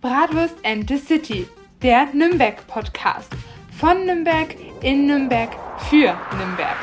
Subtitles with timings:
[0.00, 1.46] Bratwurst and the City,
[1.82, 3.28] der Nürnberg-Podcast.
[3.78, 5.50] Von Nürnberg, in Nürnberg,
[5.88, 6.76] für Nürnberg.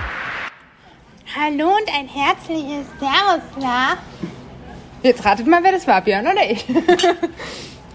[1.35, 3.97] Hallo und ein herzliches Servus, La.
[5.03, 6.65] Jetzt ratet mal, wer das war, Björn oder ich.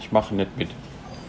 [0.01, 0.69] Ich mache nicht mit.
[0.69, 0.75] Ich,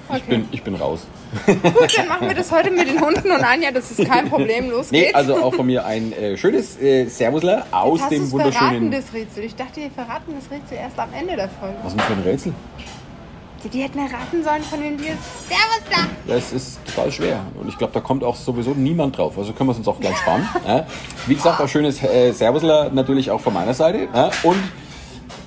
[0.10, 0.21] Okay.
[0.28, 1.07] bin, ich bin raus.
[1.46, 4.70] Gut, dann machen wir das heute mit den Hunden und Anja, das ist kein Problem.
[4.70, 5.16] Los Nee, geht's.
[5.16, 8.91] also auch von mir ein äh, schönes äh, Servusler aus Hast dem du's verraten, wunderschönen.
[8.91, 9.44] das Rätsel?
[9.46, 11.75] Ich dachte, wir verraten das Rätsel erst am Ende der Folge.
[11.84, 12.54] Was ist denn für ein Rätsel?
[13.71, 15.48] Die, hätten erraten sollen, von wem wir es...
[15.48, 16.08] Servus da!
[16.27, 17.45] Das ist total schwer.
[17.59, 19.38] Und ich glaube, da kommt auch sowieso niemand drauf.
[19.38, 20.48] Also können wir es uns auch gleich sparen.
[20.67, 20.85] ja.
[21.27, 24.07] Wie gesagt, auch schönes äh, Servusler natürlich auch von meiner Seite.
[24.13, 24.31] Ja.
[24.44, 24.57] Und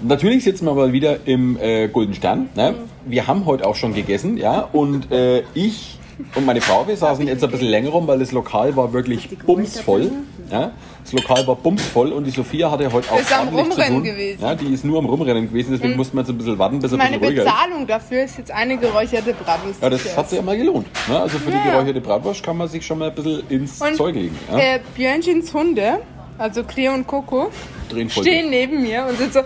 [0.03, 2.49] natürlich sitzen wir mal wieder im äh, Golden Stern.
[2.55, 2.75] Ja.
[3.05, 4.39] Wir haben heute auch schon gegessen.
[4.39, 4.61] ja.
[4.61, 5.96] Und äh, ich
[6.35, 9.29] und meine Frau, wir saßen jetzt ein bisschen länger rum, weil das Lokal war wirklich
[9.39, 10.11] bumsvoll.
[10.51, 10.73] Ja.
[11.03, 13.95] Das Lokal war bumsvoll und die Sophia hatte heute auch Ist am ordentlich zu Rumrennen
[13.99, 14.05] tun.
[14.05, 14.43] gewesen.
[14.43, 16.91] Ja, die ist nur am Rumrennen gewesen, deswegen mussten wir jetzt ein bisschen warten, bis
[16.91, 17.49] er ein Meine bisschen ruhiger ist.
[17.55, 19.83] Bezahlung dafür ist jetzt eine geräucherte Bratwurst.
[19.83, 20.87] Ja, das hat sich ja mal gelohnt.
[21.09, 21.21] Ne?
[21.21, 23.95] Also für Ja, die geräucherte Bratwurst kann man sich schon mal ein bisschen ins Und,
[23.97, 24.37] Zeug legen.
[24.51, 24.59] Ja?
[24.59, 26.01] Äh, Björnchens Hunde,
[26.39, 27.51] also Cleo und Coco,
[28.09, 29.41] stehen neben mir und sind so...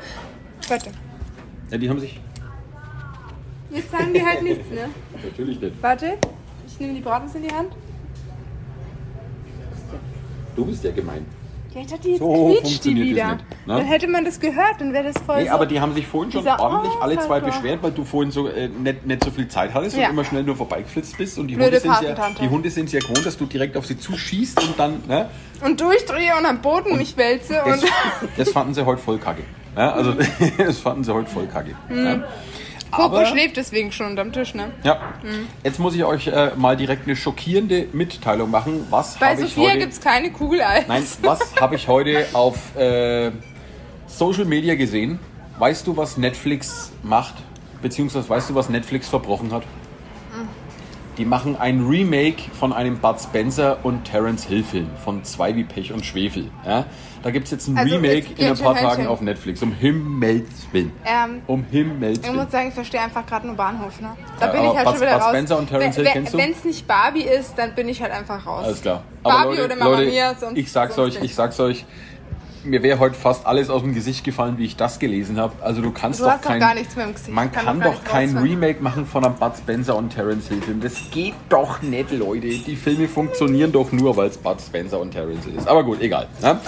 [0.69, 0.91] Warte,
[1.70, 2.19] Ja, die haben sich.
[3.70, 4.89] jetzt sagen die halt nichts, ne?
[5.25, 5.73] Natürlich nicht.
[5.83, 6.14] Warte,
[6.81, 7.73] nehme die Bratwurst in die Hand.
[10.56, 11.25] Du bist ja gemein.
[11.73, 13.34] Ja, ich dachte, jetzt So quietscht die wieder.
[13.34, 13.77] nicht, ne?
[13.77, 15.55] Dann hätte man das gehört, dann wäre das voll Nee, so...
[15.55, 17.47] aber die haben sich vorhin schon ordentlich alle zwei Aufhalter.
[17.47, 20.06] beschwert, weil du vorhin so äh, nicht, nicht so viel Zeit hattest Ja.
[20.06, 21.39] und immer schnell nur vorbeigeflitzt bist.
[21.39, 23.86] Und die Blöde Hunde, sind ja, die Hunde sind ja gewohnt, dass du direkt auf
[23.86, 25.01] sie zuschießt und dann.
[25.06, 25.28] Ne?
[25.64, 27.91] und durchdrehe und am Boden mich wälze Das, und...
[28.36, 29.42] das fanden sie heute voll kacke.
[29.77, 30.14] Ja, also,
[30.58, 31.77] das fanden sie heute voll kacke.
[31.89, 32.25] Mhm.
[32.91, 34.70] Coco schläft deswegen schon unterm Tisch, ne?
[34.83, 35.14] Ja.
[35.22, 35.46] Mhm.
[35.62, 38.86] Jetzt muss ich euch äh, mal direkt eine schockierende Mitteilung machen.
[38.91, 40.84] Was Bei Sophia gibt es keine Kugeleis.
[40.88, 43.30] Nein, was habe ich heute auf äh,
[44.06, 45.18] Social Media gesehen?
[45.58, 47.34] Weißt du, was Netflix macht?
[47.83, 49.62] Beziehungsweise weißt du, was Netflix verbrochen hat?
[51.18, 55.64] Die machen ein Remake von einem Bud Spencer und Terence Hill Film von Zwei wie
[55.64, 56.50] Pech und Schwefel.
[56.64, 56.86] Ja?
[57.23, 59.63] Da gibt es jetzt ein Also, Remake jetzt in ein paar Tagen auf Netflix.
[59.63, 60.91] Um Himmels Willen.
[61.05, 62.36] Ähm, Um Himmels Ich Willen.
[62.36, 64.17] muss sagen, ich verstehe einfach gerade nur Bahnhof, ne?
[64.39, 65.29] Da Ja, bin ich aber halt Bud- schon wieder Bud raus.
[65.30, 66.39] Spencer und Terence Hill kennst du?
[66.39, 68.64] Wenn es nicht Barbie ist, dann bin ich halt einfach raus.
[68.64, 69.03] Alles klar.
[69.23, 71.85] Barbie oder Mamma Mia, sonst- ich sag's sonst euch, ich sag's euch,
[72.63, 75.55] mir wäre heute fast alles aus dem Gesicht gefallen, wie ich das gelesen habe.
[75.63, 77.30] Also du kannst Du doch kein, gar nichts mehr im Gesicht.
[77.35, 78.36] Man Ich kann kann, doch kein.
[78.36, 80.80] Remake machen von einem Bud Spencer und Terence Hill Film.
[80.80, 82.48] Das geht doch nicht, Leute.
[82.48, 85.69] Die Filme funktionieren doch nur, weil es Bud Spencer und Terence Hill ist.
[85.69, 86.29] Aber gut, egal.
[86.42, 86.59] Ne?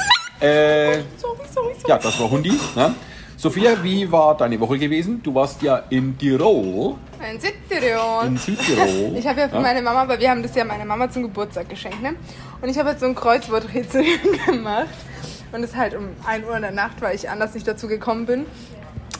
[0.43, 1.75] Äh, Sorry, sorry, sorry.
[1.89, 2.53] ja, das war Hundi.
[2.75, 2.95] Ne?
[3.37, 5.21] Sophia, wie war deine Woche gewesen?
[5.23, 8.27] Du warst ja in Tirol, Ein Südtirol.
[8.27, 9.15] in Südtirol.
[9.19, 11.69] Ich habe ja für meine Mama, weil wir haben das ja meiner Mama zum Geburtstag
[11.69, 12.15] geschenkt, ne?
[12.61, 14.05] Und ich habe jetzt so ein Kreuzworträtsel
[14.47, 14.87] gemacht.
[15.53, 17.87] Und es ist halt um 1 Uhr in der Nacht, weil ich anders nicht dazu
[17.89, 18.47] gekommen bin.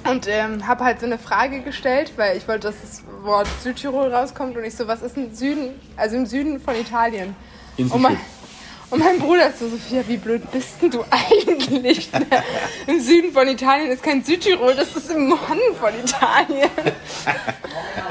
[0.09, 4.13] Und ähm, habe halt so eine Frage gestellt, weil ich wollte, dass das Wort Südtirol
[4.13, 4.57] rauskommt.
[4.57, 7.37] Und ich so, was ist im Süden, also im Süden von Italien?
[7.77, 8.21] Insel Und mein, Schiff.
[8.93, 12.11] Und mein Bruder ist so, Sophia, wie blöd bist denn du eigentlich?
[12.87, 16.71] Im Süden von Italien ist kein Südtirol, das ist im Norden von Italien.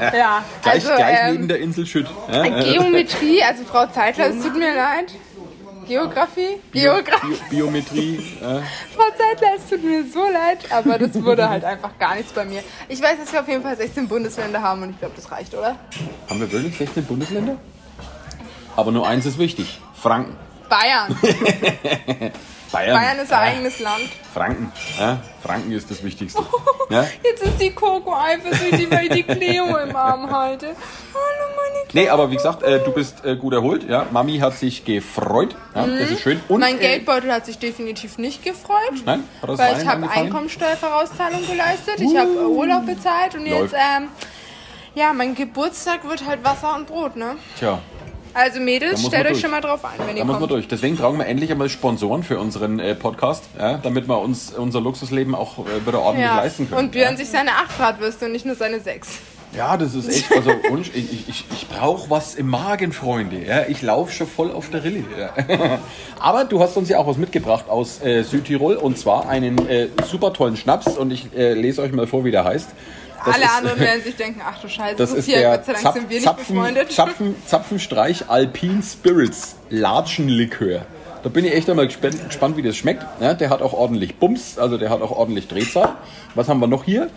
[0.00, 2.08] ja, Gleich, also, gleich ähm, neben der Insel Schütt.
[2.28, 2.42] Ja?
[2.42, 5.12] Geometrie, also Frau Zeitler, es tut mir leid.
[5.86, 6.58] Geografie?
[6.72, 7.26] Geografie.
[7.48, 8.36] Bio, Biometrie.
[8.40, 8.62] Ja.
[8.96, 12.44] Frau Zeitler, es tut mir so leid, aber das wurde halt einfach gar nichts bei
[12.44, 12.62] mir.
[12.88, 15.54] Ich weiß, dass wir auf jeden Fall 16 Bundesländer haben und ich glaube, das reicht,
[15.54, 15.76] oder?
[16.28, 17.56] Haben wir wirklich 16 Bundesländer?
[18.74, 19.80] Aber nur eins ist wichtig.
[19.94, 20.36] Franken.
[20.72, 21.14] Bayern.
[22.72, 22.96] Bayern.
[22.96, 24.08] Bayern ist ein eigenes Land.
[24.32, 24.72] Franken.
[24.98, 25.18] Ja?
[25.42, 26.42] Franken ist das Wichtigste.
[26.90, 27.06] Ja?
[27.24, 30.66] Jetzt ist die Coco eifersüchtig, weil ich die Cleo im Arm halte.
[30.66, 30.74] Hallo,
[31.56, 32.02] meine Cleo.
[32.04, 33.88] Nee, aber wie gesagt, äh, du bist äh, gut erholt.
[33.88, 34.04] Ja?
[34.10, 35.56] Mami hat sich gefreut.
[35.74, 35.86] Ja?
[35.86, 36.38] Das ist schön.
[36.48, 36.60] Und, Mhm.
[36.60, 38.76] Mein äh, Geldbeutel hat sich definitiv nicht gefreut.
[39.06, 39.24] Nein?
[39.40, 40.10] Hat Weil ich habe?
[40.10, 43.74] Einkommensteuervorauszahlung geleistet, ich habe Urlaub bezahlt und jetzt, Läuft.
[43.74, 44.08] ähm,
[44.94, 47.36] ja, mein Geburtstag wird halt Wasser und Brot, ne?
[47.58, 47.78] Tja,
[48.34, 50.34] Also Da Mädels, muss man stellt euch schon mal drauf ein, wenn da ihr wir
[50.38, 50.50] kommt.
[50.50, 50.68] durch.
[50.68, 53.78] Deswegen brauchen wir endlich einmal Sponsoren für unseren äh, Podcast, ja?
[53.78, 56.36] damit wir uns unser Luxusleben auch äh, wieder ordentlich Ja.
[56.36, 56.80] leisten können.
[56.86, 59.08] Und Björn sich seine 8 Bratwürste und nicht nur seine 6.
[59.54, 63.36] Ja, das ist echt, also und ich, ich, ich, ich brauche was im Magen, Freunde.
[63.46, 65.04] Ja, ich laufe schon voll auf der Rille.
[65.18, 65.78] Ja.
[66.18, 69.88] Aber du hast uns ja auch was mitgebracht aus äh, Südtirol und zwar einen äh,
[70.10, 72.70] super tollen Schnaps und ich äh, lese euch mal vor, wie der heißt.
[73.24, 75.72] Das Alle ist, anderen werden sich denken, ach du Scheiße, Das ist der Gott sei
[75.72, 76.92] Dank Zap sind wir nicht Zapfen, befreundet.
[76.92, 80.86] Zapfen, Zapfenstreich Alpine Spirits Latschenlikör.
[81.22, 83.04] Da bin ich echt einmal gespannt, gespannt wie das schmeckt.
[83.20, 85.94] Ja, der hat auch ordentlich Bums, also der hat auch ordentlich Drehzahl.
[86.34, 87.10] Was haben wir noch hier?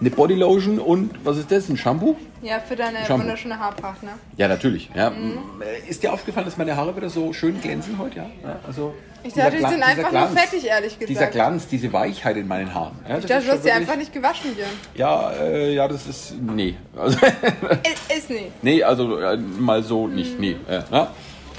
[0.00, 1.68] Eine Bodylotion und was ist das?
[1.68, 2.16] Ein Shampoo?
[2.42, 3.22] Ja, für deine Shampoo.
[3.22, 4.10] wunderschöne Haarpracht, ne?
[4.36, 4.90] Ja, natürlich.
[4.94, 5.10] Ja.
[5.10, 5.38] Mhm.
[5.60, 8.18] Äh, Ist dir aufgefallen, dass meine Haare wieder so schön glänzen heute?
[8.18, 8.26] Ja.
[8.42, 11.10] ja also Ich dachte, die sind einfach Glanz, nur fettig, ehrlich gesagt.
[11.10, 12.96] Dieser Glanz, diese Weichheit in meinen Haaren.
[13.08, 14.70] Ja, Ich dachte, du hast sie einfach nicht gewaschen, Björn.
[14.94, 16.34] Ja, äh, ja, das ist.
[16.40, 16.76] Nee.
[16.96, 18.52] Also, Ist, ist nicht.
[18.62, 20.38] nee, also äh, mal so nicht.
[20.38, 20.56] Nee.
[20.68, 20.82] Äh.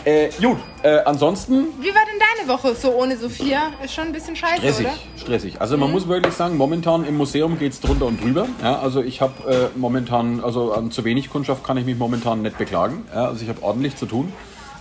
[0.05, 3.71] Äh, gut, äh, ansonsten Wie war denn deine Woche so ohne Sophia?
[3.83, 4.85] Ist schon ein bisschen scheiße, stressig.
[4.85, 4.95] oder?
[5.17, 5.61] Stressig.
[5.61, 8.47] Also man muss wirklich sagen, momentan im Museum geht es drunter und drüber.
[8.63, 12.41] Ja, also ich habe äh, momentan, also an zu wenig Kundschaft kann ich mich momentan
[12.41, 13.05] nicht beklagen.
[13.13, 14.31] Ja, also ich habe ordentlich zu tun.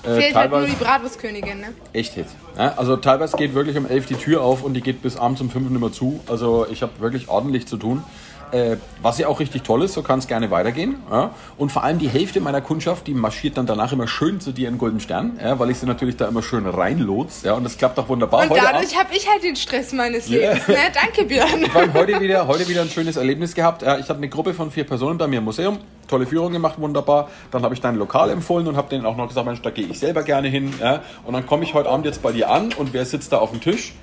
[0.05, 1.75] Äh, Fehlt halt nur die Bratwurstkönigin, ne?
[1.93, 2.37] Echt jetzt.
[2.58, 5.40] Ja, also teilweise geht wirklich um 11 die Tür auf und die geht bis abends
[5.40, 6.20] um 5 nicht mehr zu.
[6.28, 8.02] Also ich habe wirklich ordentlich zu tun.
[8.50, 10.96] Äh, was ja auch richtig toll ist, so kann es gerne weitergehen.
[11.10, 11.32] Ja.
[11.58, 14.69] Und vor allem die Hälfte meiner Kundschaft, die marschiert dann danach immer schön zu dir
[14.69, 17.46] in Golden Stern, ja, weil ich sie natürlich da immer schön reinlotse.
[17.46, 18.44] Ja, und das klappt auch wunderbar.
[18.44, 20.52] Und Heute dadurch habe ich halt den Stress meines Ja.
[20.52, 20.76] Lebens, ne?
[20.94, 21.66] Danke, Björn.
[21.70, 23.82] vor allem heute wieder, heute wieder ein schönes Erlebnis gehabt.
[23.82, 25.78] Ja, ich habe eine Gruppe von vier Personen bei mir im Museum.
[26.08, 27.28] Tolle Führung gemacht, wunderbar.
[27.50, 29.87] Dann habe ich dein Lokal empfohlen und habe denen auch noch gesagt, Mensch, da gehe
[29.87, 30.72] ich selber gerne hin.
[30.81, 31.02] Ja.
[31.26, 33.50] Und dann komme ich heute Abend jetzt bei dir an und wer sitzt da auf
[33.50, 33.95] dem Tisch?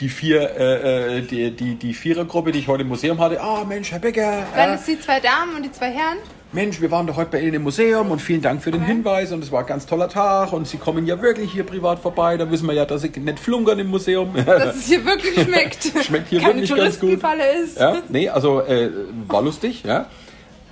[0.00, 3.40] Die vier, äh, äh, die, die, die Vierergruppe, die ich heute im Museum hatte.
[3.40, 4.44] Ah, Mensch, Herr Becker.
[4.54, 4.74] Dann ja.
[4.74, 6.18] ist die zwei Damen und die zwei Herren.
[6.54, 9.32] Mensch, wir waren doch heute bei Ihnen im Museum und vielen Dank für den Hinweis
[9.32, 12.36] und es war ein ganz toller Tag und Sie kommen ja wirklich hier privat vorbei.
[12.36, 14.32] Da wissen wir ja, dass Sie nicht flunkern im Museum.
[14.34, 15.90] Dass es hier wirklich schmeckt.
[16.04, 17.20] Schmeckt hier Keine wirklich ganz gut.
[17.64, 17.78] Ist.
[17.80, 18.88] Ja, nee, also äh,
[19.26, 20.06] war lustig, ja.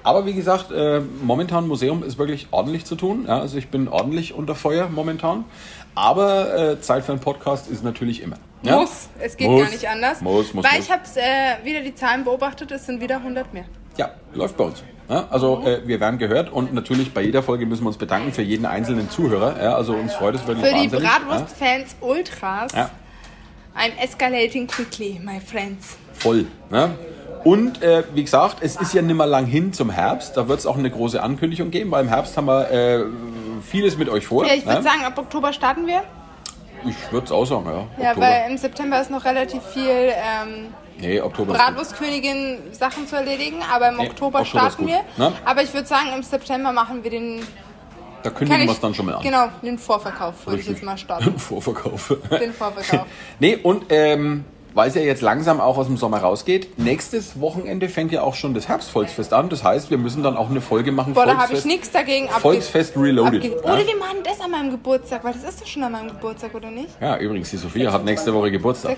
[0.05, 3.25] Aber wie gesagt, äh, momentan Museum ist wirklich ordentlich zu tun.
[3.26, 5.44] Ja, also ich bin ordentlich unter Feuer momentan.
[5.94, 8.36] Aber äh, Zeit für einen Podcast ist natürlich immer.
[8.62, 8.76] Ja?
[8.76, 9.08] Muss.
[9.18, 9.62] Es geht Muss.
[9.62, 10.20] gar nicht anders.
[10.20, 10.86] Muss, muss, Weil muss.
[10.86, 13.64] ich habe äh, wieder die Zahlen beobachtet, es sind wieder 100 mehr.
[13.96, 14.82] Ja, läuft bei uns.
[15.08, 18.32] Ja, also äh, wir werden gehört und natürlich bei jeder Folge müssen wir uns bedanken
[18.32, 19.62] für jeden einzelnen Zuhörer.
[19.62, 20.88] Ja, also uns freut es wirklich Für die.
[20.88, 22.72] Bratwurst-Fans Ultras.
[22.74, 25.96] I'm escalating quickly, my friends.
[26.14, 26.46] Voll.
[26.70, 26.90] Ne?
[27.44, 30.36] Und äh, wie gesagt, es ist ja nicht mehr lang hin zum Herbst.
[30.36, 33.04] Da wird es auch eine große Ankündigung geben, weil im Herbst haben wir äh,
[33.72, 34.46] vieles mit euch vor.
[34.46, 34.82] Ja, ich würde ne?
[34.82, 36.02] sagen, ab Oktober starten wir.
[36.84, 38.02] Ich würde es auch sagen, ja.
[38.02, 38.26] Ja, Oktober.
[38.26, 41.19] weil im September ist noch relativ viel ähm, nee.
[41.20, 45.00] Bratwurstkönigin Sachen zu erledigen, aber im Nee, Oktober Oktober starten wir.
[45.16, 45.32] ne?
[45.46, 47.40] Aber ich würde sagen, im September machen wir den,
[48.22, 49.22] Da kündigen wir es dann schon mal an.
[49.22, 51.38] genau, den Vorverkauf würde ich jetzt mal starten.
[51.38, 52.14] Vorverkauf.
[52.30, 53.06] Den Vorverkauf.
[53.38, 57.88] nee, und ähm, weil es ja jetzt langsam auch aus dem Sommer rausgeht, nächstes Wochenende
[57.88, 59.48] fängt ja auch schon das Herbstvolksfest an.
[59.48, 61.14] Das heißt, wir müssen dann auch eine Folge machen.
[61.14, 62.28] Boah, da habe ich Volksfest- nichts dagegen.
[62.28, 63.42] abge- Volksfest Reloaded.
[63.44, 63.74] abge- ja?
[63.74, 66.54] Oder wir machen das an meinem Geburtstag, weil das ist doch schon an meinem Geburtstag,
[66.54, 66.88] oder nicht?
[67.00, 68.96] ja, übrigens, die Sophia hat nächste Woche Geburtstag.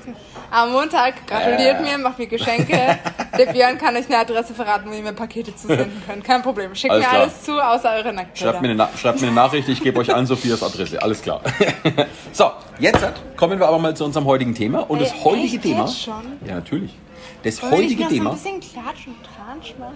[0.51, 1.83] Am Montag gratuliert Äh.
[1.83, 2.79] mir, macht mir Geschenke.
[3.39, 6.23] Der Björn kann euch eine Adresse verraten, wo ihr mir Pakete zusenden könnt.
[6.23, 6.73] Kein Problem.
[6.75, 7.23] Schickt Alles mir klar.
[7.23, 8.53] alles zu, außer eure Nacktbilder.
[8.53, 11.03] Schreibt mir, eine, Na- schreibt mir eine Nachricht, ich gebe euch allen Sophias Adresse.
[11.03, 11.41] Alles klar.
[12.33, 13.05] so, jetzt
[13.37, 14.81] kommen wir aber mal zu unserem heutigen Thema.
[14.89, 15.89] Und das Ey, heutige Thema.
[15.89, 16.23] schon?
[16.47, 16.95] Ja, natürlich.
[17.43, 18.31] Das Wollen heutige Thema.
[18.31, 19.95] ein bisschen Klatsch und Tratsch machen?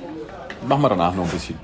[0.67, 1.59] Machen wir danach noch ein bisschen.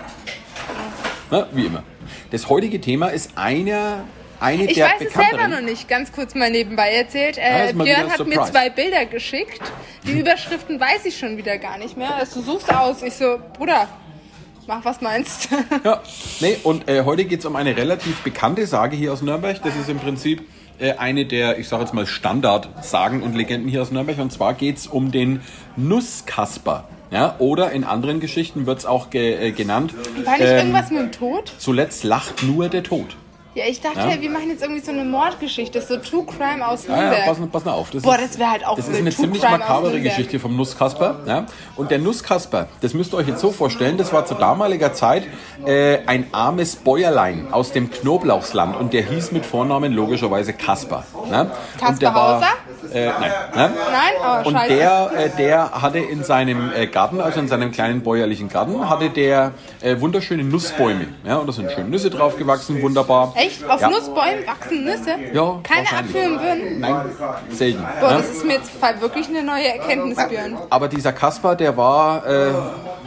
[1.31, 1.83] Na, wie immer.
[2.31, 4.05] Das heutige Thema ist einer,
[4.41, 5.89] eine Ich der weiß es selber noch nicht.
[5.89, 7.39] Ganz kurz mal nebenbei erzählt.
[7.39, 8.53] Äh, Björn hat mir Surprise.
[8.53, 9.61] zwei Bilder geschickt.
[10.06, 12.15] Die Überschriften weiß ich schon wieder gar nicht mehr.
[12.15, 13.03] Also, du suchst aus.
[13.03, 13.89] Ich so, Bruder,
[14.67, 15.49] mach was meinst.
[15.85, 16.03] Ja,
[16.41, 19.62] nee, und äh, heute geht es um eine relativ bekannte Sage hier aus Nürnberg.
[19.62, 20.43] Das ist im Prinzip
[20.99, 24.19] eine der, ich sage jetzt mal, Standard-Sagen und Legenden hier aus Nürnberg.
[24.19, 25.41] Und zwar geht es um den
[25.76, 26.88] Nusskasper.
[27.11, 29.94] Ja, oder in anderen Geschichten wird es auch ge äh, genannt.
[30.25, 31.53] War nicht ähm, irgendwas mit dem Tod?
[31.59, 33.17] Zuletzt lacht nur der Tod.
[33.55, 34.21] Ja, ich dachte, Ja.
[34.21, 37.19] wir machen jetzt irgendwie so eine Mordgeschichte, so True Crime aus Ja, Nürnberg.
[37.21, 37.91] ja, pass, pass mal auf.
[37.93, 40.01] Das Boah, ist, das wäre halt auch Das ist eine True ziemlich Crime makabere.
[40.01, 41.21] Geschichte vom Nusskasper.
[41.27, 41.47] Ja?
[41.77, 45.23] Und der Nusskasper, das müsst ihr euch jetzt so vorstellen, das war zu damaliger Zeit
[45.67, 51.05] äh, ein armes Bäuerlein aus dem Knoblauchsland und der hieß mit Vornamen logischerweise Kasper.
[51.31, 51.51] Ne?
[51.81, 52.46] war, Hauser?
[52.93, 53.20] äh, nein.
[53.20, 53.31] Ne?
[53.55, 53.73] Nein?
[54.44, 54.75] Oh, Und scheiße.
[54.75, 59.11] der, äh, der hatte in seinem äh, Garten, also in seinem kleinen bäuerlichen Garten, hatte
[59.11, 61.06] der äh, wunderschöne Nussbäume.
[61.25, 63.32] Ja, und da sind schöne Nüsse drauf gewachsen, wunderbar.
[63.37, 63.44] Echt?
[63.69, 63.89] Auf ja.
[63.89, 65.17] Nussbäumen wachsen Nüsse?
[65.32, 66.81] Ja, Keine und Birnen?
[66.81, 67.06] Nein,
[67.51, 67.84] selten.
[68.01, 68.17] Boah, ja.
[68.19, 68.70] das ist mir jetzt
[69.01, 70.56] wirklich eine neue Erkenntnis, Björn.
[70.70, 72.53] Aber dieser Kasper, der war, äh,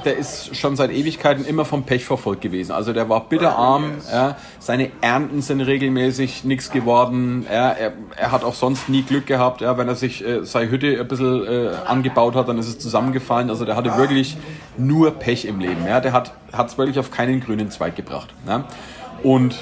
[0.06, 2.72] der ist schon seit Ewigkeiten immer vom Pech verfolgt gewesen.
[2.72, 7.46] Also der war bitterarm, ja, seine Ernten sind regelmäßig nichts geworden.
[7.52, 9.62] Ja, er, er hat auch sonst nie Glück gehabt.
[9.62, 12.80] Ja, wenn er sich äh, seine Hütte ein bisschen äh, angebaut hat, dann ist es
[12.80, 13.50] zusammengefallen.
[13.50, 14.38] Also der hatte wirklich
[14.78, 15.86] nur Pech im Leben.
[15.86, 16.00] Ja.
[16.00, 18.30] Der hat es wirklich auf keinen grünen Zweig gebracht.
[18.48, 18.66] Ja.
[19.24, 19.56] Und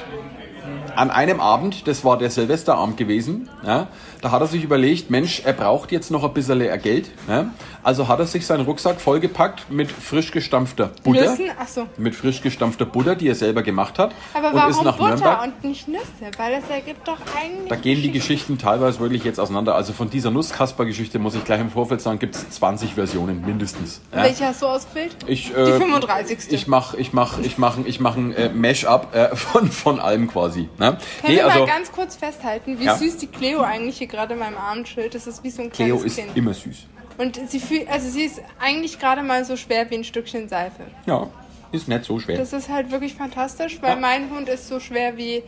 [0.96, 3.88] an einem Abend, das war der Silvesterabend gewesen, ja,
[4.22, 7.10] da hat er sich überlegt, Mensch, er braucht jetzt noch ein bisschen Geld.
[7.28, 7.52] Ja,
[7.86, 11.30] also hat er sich seinen Rucksack vollgepackt mit frisch gestampfter Butter.
[11.32, 11.46] Nüssen?
[11.58, 11.88] Ach so.
[11.98, 14.14] Mit frisch gestampfter Butter, die er selber gemacht hat.
[14.34, 15.44] Aber und warum ist nach Butter Nürnberg.
[15.44, 16.04] und nicht Nüsse?
[16.38, 17.70] Weil das ergibt doch eigentlich.
[17.70, 19.76] Da gehen die Geschichten teilweise wirklich jetzt auseinander.
[19.76, 24.02] Also von dieser Nusskasper-Geschichte muss ich gleich im Vorfeld sagen, gibt es 20 Versionen mindestens.
[24.14, 24.24] Ja.
[24.24, 25.16] Welche hast du ausgewählt?
[25.28, 26.52] Ich, Die äh, 35.
[26.52, 30.28] Ich mache ich mach, ich mach, ich mach ein äh, Mash-up äh, von, von allem
[30.28, 30.70] quasi.
[30.80, 30.98] Ne?
[31.22, 32.96] Können wir mal ganz kurz festhalten, wie Ja.
[32.96, 35.28] süß die Cleo eigentlich hier gerade in meinem Abendschild ist?
[35.28, 36.36] Das ist wie so ein Cleo kleines ist Kind.
[36.38, 36.88] immer süß.
[37.18, 40.84] Und sie fühlt, also sie ist eigentlich gerade mal so schwer wie ein Stückchen Seife.
[41.06, 41.28] Ja,
[41.72, 42.38] ist nicht so schwer.
[42.38, 43.96] Das ist halt wirklich fantastisch, weil Ja.
[43.96, 45.44] mein Hund ist so schwer wie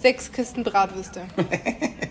[0.00, 1.22] sechs Kisten Bratwürste.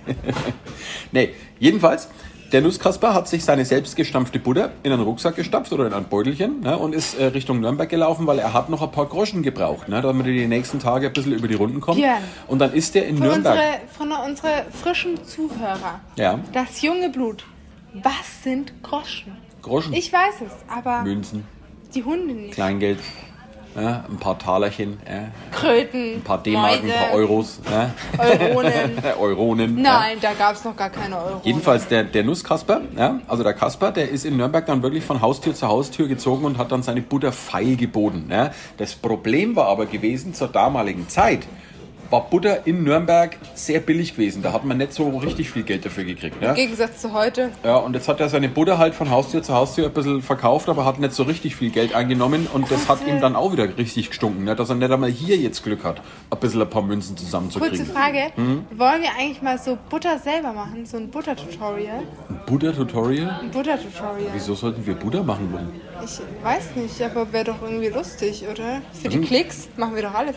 [1.11, 2.09] Nee, jedenfalls,
[2.51, 6.61] der Nusskasper hat sich seine selbstgestampfte Butter in einen Rucksack gestapft oder in ein Beutelchen
[6.61, 9.87] ne, und ist äh, Richtung Nürnberg gelaufen, weil er hat noch ein paar Groschen gebraucht,
[9.89, 11.97] ne, damit er die nächsten Tage ein bisschen über die Runden kommt.
[11.97, 12.23] Björn.
[12.47, 13.55] Und dann ist er in Von Nürnberg.
[13.97, 15.99] unsere, von unsere frischen Zuhörer.
[16.17, 17.43] Ja, Das junge Blut.
[17.94, 19.36] Was sind Groschen?
[19.62, 21.46] Groschen, Ich weiß es, aber Münzen,
[21.94, 22.53] die Hunde nicht.
[22.53, 23.00] Kleingeld,
[23.75, 28.72] ja, ein paar Talerchen, ja, Kröten, ein paar D-Mark, ein paar Euros, ja, Euronen.
[29.20, 29.82] Euronen.
[29.82, 31.41] Nein, da gab es noch gar keine Euro.
[31.44, 32.82] Jedenfalls der, der Nusskasper,
[33.27, 36.58] also der Kasper, der ist in Nürnberg dann wirklich von Haustür zu Haustür gezogen und
[36.58, 38.32] hat dann seine Butter feil geboten.
[38.77, 41.48] Das Problem war aber gewesen, zur damaligen Zeit
[42.09, 44.41] war Butter in Nürnberg sehr billig gewesen.
[44.41, 46.41] Da hat man nicht so richtig viel Geld dafür gekriegt.
[46.41, 46.49] Ja.
[46.49, 47.49] Im Gegensatz zu heute.
[47.63, 50.69] Ja, und jetzt hat er seine Butter halt von Haustür zu Haustür ein bisschen verkauft,
[50.69, 53.77] aber hat nicht so richtig viel Geld eingenommen und das hat ihm dann auch wieder
[53.77, 56.81] richtig gestunken, ne, dass er nicht einmal hier jetzt Glück hat, ein bisschen ein paar
[56.81, 57.85] Münzen Kurze zusammenzukriegen.
[57.87, 58.31] Frage.
[58.35, 58.65] Hm?
[58.75, 60.85] Wollen wir eigentlich mal so Butter selber machen?
[60.85, 62.03] So ein Butter-Tutorial?
[62.29, 63.39] Ein Butter-Tutorial?
[63.41, 64.29] Ein Butter-Tutorial.
[64.33, 65.69] Wieso sollten wir Butter machen wollen?
[66.03, 68.81] Ich weiß nicht, aber wäre doch irgendwie lustig, oder?
[68.93, 69.21] Für Hm?
[69.21, 70.35] die Klicks machen wir doch alles.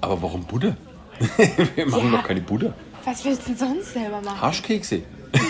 [0.00, 0.76] Aber warum Butter?
[1.76, 2.18] Wir machen Ja.
[2.18, 2.72] doch keine Butter.
[3.04, 4.40] Was willst du denn sonst selber machen?
[4.40, 5.02] Haschkekse.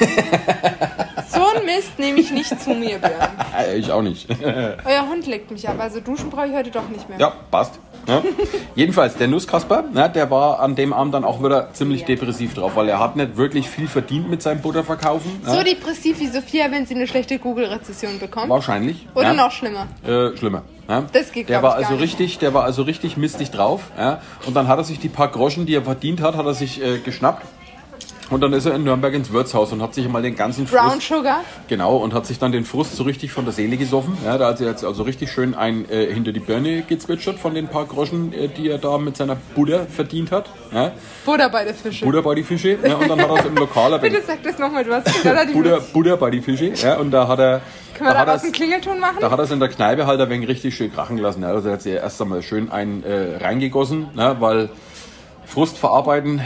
[1.33, 3.31] So ein Mist nehme ich nicht zu mir, Björn.
[3.57, 4.29] Äh, ich auch nicht.
[4.85, 7.19] Euer Hund leckt mich ab, also duschen brauche ich heute doch nicht mehr.
[7.19, 7.79] ja, passt.
[8.07, 8.23] Ja.
[8.75, 12.77] Jedenfalls, der Nusskasper, ne, der war an dem Abend dann auch wieder ziemlich depressiv drauf,
[12.77, 15.31] weil er hat nicht wirklich viel verdient mit seinem Butterverkaufen.
[15.45, 15.65] So ne?
[15.65, 18.49] depressiv wie Sophia, wenn sie eine schlechte Google-Rezession bekommt.
[18.49, 19.07] Wahrscheinlich.
[19.15, 19.35] Oder ja.
[19.35, 19.87] noch schlimmer.
[20.07, 20.63] Äh, schlimmer.
[20.89, 21.05] Ja.
[21.13, 23.83] Das geht, der war also richtig, der war also richtig mistig drauf.
[23.97, 24.21] Ja.
[24.47, 26.83] Und dann hat er sich die paar Groschen, die er verdient hat, hat er sich
[26.83, 27.47] äh, geschnappt.
[28.31, 30.93] Und dann ist er in Nürnberg ins Wirtshaus und hat sich mal den ganzen Brown
[30.93, 31.41] Frust, Sugar.
[31.69, 34.17] genau, und hat sich dann den Frust so richtig von der Seele gesoffen.
[34.25, 37.55] Ja, da hat er jetzt also richtig schön ein äh, hinter die Birne gezwitschert von
[37.55, 40.49] den paar Groschen, äh, die er da mit seiner Butter verdient hat.
[40.73, 40.93] Ja.
[41.25, 42.05] Butter bei der Fische.
[42.05, 42.79] Butter bei die Fische.
[42.87, 45.07] Ja, und dann hat er es im Lokal ein Bitte sag das nochmal, du hast
[45.53, 46.67] Butter, Butter bei die Fische.
[46.77, 47.61] Ja, und da hat er.
[47.95, 49.17] Können wir da hat daraus er's- einen Klingelton machen?
[49.21, 51.43] da hat er es in der Kneipe halt ein wenig richtig schön krachen lassen.
[51.43, 51.49] Ja.
[51.49, 54.71] Also er hat sich erst einmal schön einen äh, reingegossen, ne, weil
[55.45, 56.41] Frust verarbeiten,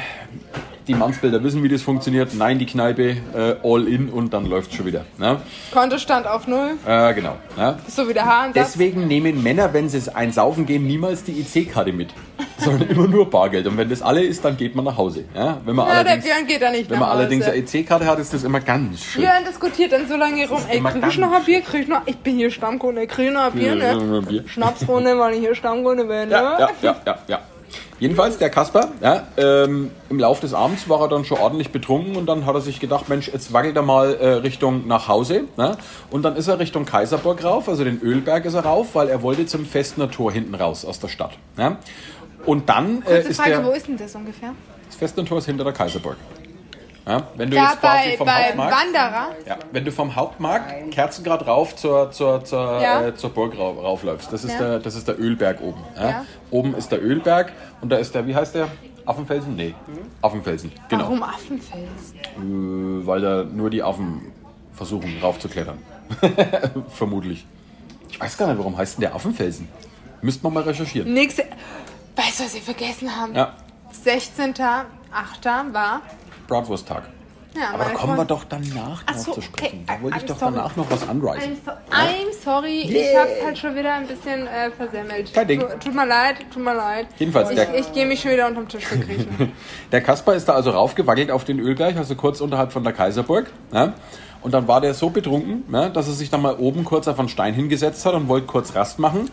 [0.87, 2.35] die Mannsbilder wissen, wie das funktioniert.
[2.35, 5.05] Nein, die Kneipe, äh, all in und dann läuft schon wieder.
[5.19, 5.41] Ne?
[5.73, 6.73] Kontostand auf Null.
[6.87, 7.37] Äh, genau.
[7.57, 7.79] Ne?
[7.89, 8.73] So wie der Haaransatz.
[8.73, 12.11] Deswegen nehmen Männer, wenn sie es einsaufen gehen, niemals die IC-Karte mit,
[12.59, 13.67] sondern immer nur Bargeld.
[13.67, 15.25] Und wenn das alle ist, dann geht man nach Hause.
[15.35, 15.59] Ja?
[15.65, 18.19] Wenn man Ja, der allerdings, Björn geht da nicht wenn man allerdings eine IC-Karte hat,
[18.19, 19.23] ist das immer ganz schön.
[19.23, 20.61] Björn diskutiert dann so lange rum.
[20.69, 21.61] Ey, krieg ich noch ein Bier?
[21.63, 22.03] Krieg ich noch?
[22.07, 23.07] Ich bin hier Stammkunde.
[23.07, 24.45] Krieg ich noch ein Bier, ne?
[24.47, 26.31] Schnapsrunde, weil ich hier Stammkunde bin, ne?
[26.31, 27.41] Ja, ja, ja, ja, ja.
[28.05, 32.17] Jedenfalls, der Kasper, ja, ähm, im Laufe des Abends war er dann schon ordentlich betrunken
[32.17, 35.45] und dann hat er sich gedacht, Mensch, jetzt wackelt er mal äh, Richtung nach Hause.
[35.57, 35.79] Ne?
[36.11, 39.23] Und dann ist er Richtung Kaiserburg rauf, also den Ölberg ist er rauf, weil er
[39.23, 41.31] wollte zum Festner Tor hinten raus aus der Stadt.
[41.57, 41.79] Ja?
[42.45, 44.53] Und dann äh, ist Frage, der, wo ist denn das ungefähr?
[44.87, 46.19] das Festner Tor ist hinter der Kaiserburg.
[47.07, 47.29] Ja?
[47.37, 48.77] Wenn du Da jetzt quasi bei, vom bei Hauptmarkt...
[48.77, 49.27] Wanderer.
[49.47, 53.07] Ja, wenn du vom Hauptmarkt Kerzengrad rauf zur, zur, zur, Ja.
[53.07, 54.59] äh, zur Burg rauf, raufläufst, das ist, Ja.
[54.59, 55.83] der, das ist der Ölberg oben.
[55.97, 56.25] Ja?
[56.51, 58.69] Oben ist der Ölberg und da ist der, wie heißt der?
[59.07, 59.55] Affenfelsen?
[59.55, 59.75] Nee,
[60.23, 61.05] Affenfelsen, genau.
[61.05, 62.15] Warum Affenfels?
[62.15, 64.33] Äh, weil da nur die Affen
[64.73, 65.79] versuchen raufzuklettern.
[66.89, 67.45] Vermutlich.
[68.09, 69.69] Ich weiß gar nicht, warum heißt denn der Affenfelsen?
[70.23, 71.13] Müsste man mal recherchieren.
[71.13, 71.45] Nächste.
[72.17, 73.35] Weißt du, was wir vergessen haben?
[73.35, 73.53] Ja,
[74.07, 75.75] 16.8.
[75.75, 76.01] war.
[76.47, 77.05] Bratwursttag.
[77.57, 79.85] Ja, Aber da kommen wir doch danach Ach drauf so, zu sprechen.
[79.89, 79.97] okay.
[79.97, 80.55] Da wollte ich doch sorry.
[80.57, 81.53] danach noch was anreißen.
[81.53, 83.21] I'm, so, I'm sorry, ich Yeah.
[83.21, 85.33] hab's halt schon wieder ein bisschen äh, versemmelt.
[85.33, 85.61] Kein Ding.
[85.61, 87.07] Tu- Tut mir leid, tut mir leid.
[87.17, 89.53] Jedenfalls, Ich, ich gehe mich schon wieder unterm Tisch verkriechen.
[89.93, 93.47] Der Kasper ist da also raufgewackelt auf den Ölberg, also kurz unterhalb von der Kaiserburg.
[93.73, 93.93] Ja?
[94.43, 97.21] Und dann war der so betrunken, ja, dass er sich dann mal oben kurz auf
[97.21, 99.31] einen Stein hingesetzt hat und wollte kurz Rast machen.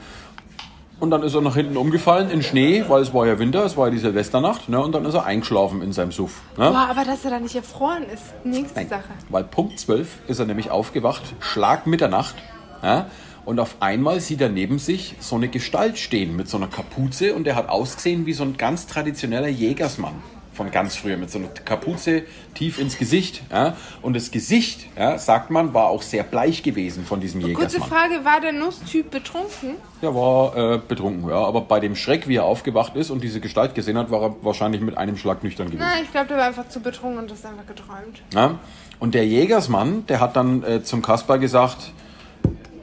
[1.02, 3.76] Und dann ist er nach hinten umgefallen in Schnee, weil es war ja Winter, es
[3.76, 4.70] war ja die Silvesternacht.
[4.70, 4.80] Ne?
[4.80, 6.42] Und dann ist er eingeschlafen in seinem Suff.
[6.60, 6.70] Ne?
[6.70, 9.10] Boah, aber dass er da nicht erfroren ist, nächste Nein, Sache.
[9.30, 12.36] weil Punkt 12 ist er nämlich aufgewacht, Schlag Mitternacht.
[12.84, 13.08] Ja?
[13.46, 17.34] Und auf einmal sieht er neben sich so eine Gestalt stehen mit so einer Kapuze
[17.34, 20.14] und der hat ausgesehen wie so ein ganz traditioneller Jägersmann
[20.62, 22.22] von ganz früher mit so einer Kapuze
[22.54, 23.42] tief ins Gesicht.
[23.52, 23.76] Ja?
[24.04, 27.90] Und das Gesicht, ja, sagt man, war auch sehr bleich gewesen von diesem Kurze Jägersmann.
[27.90, 29.78] Frage, war der Nusstyp betrunken?
[30.04, 31.38] Er war äh, betrunken, ja.
[31.44, 34.36] Aber bei dem Schreck, wie er aufgewacht ist und diese Gestalt gesehen hat, war er
[34.44, 35.82] wahrscheinlich mit einem Schlag nüchtern gewesen.
[35.82, 38.22] Nein, ich glaube, der war einfach zu betrunken und ist einfach geträumt.
[38.36, 38.60] Ja?
[39.00, 41.92] Und der Jägersmann, der hat dann äh, zum Kasper gesagt,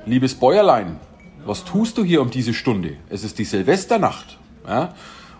[0.05, 0.99] liebes Bäuerlein,
[1.45, 2.97] was tust du hier um diese Stunde?
[3.09, 4.37] Es ist die Silvesternacht.
[4.67, 4.95] Ja?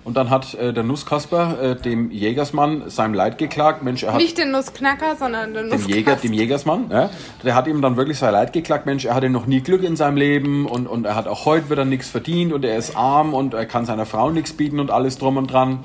[0.09, 3.83] Und dann hat äh, der Nusskasper äh, dem Jägersmann seinem Leid geklagt.
[3.83, 5.87] Mensch, er hat Nicht den Nussknacker, sondern den dem.
[5.87, 7.11] Jäger, dem Jägersmann, ja,
[7.45, 9.97] der hat ihm dann wirklich sein Leid geklagt, Mensch, er hatte noch nie Glück in
[9.97, 13.35] seinem Leben und, und er hat auch heute wieder nichts verdient und er ist arm
[13.35, 15.81] und er kann seiner Frau nichts bieten und alles drum und dran.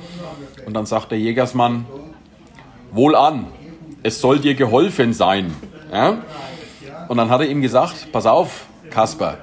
[0.66, 1.86] Und dann sagt der Jägersmann,
[2.94, 3.48] wohlan,
[4.04, 5.54] es soll dir geholfen sein.
[5.92, 6.20] Ja?
[7.10, 9.38] Und dann hat er ihm gesagt, pass auf, Kasper,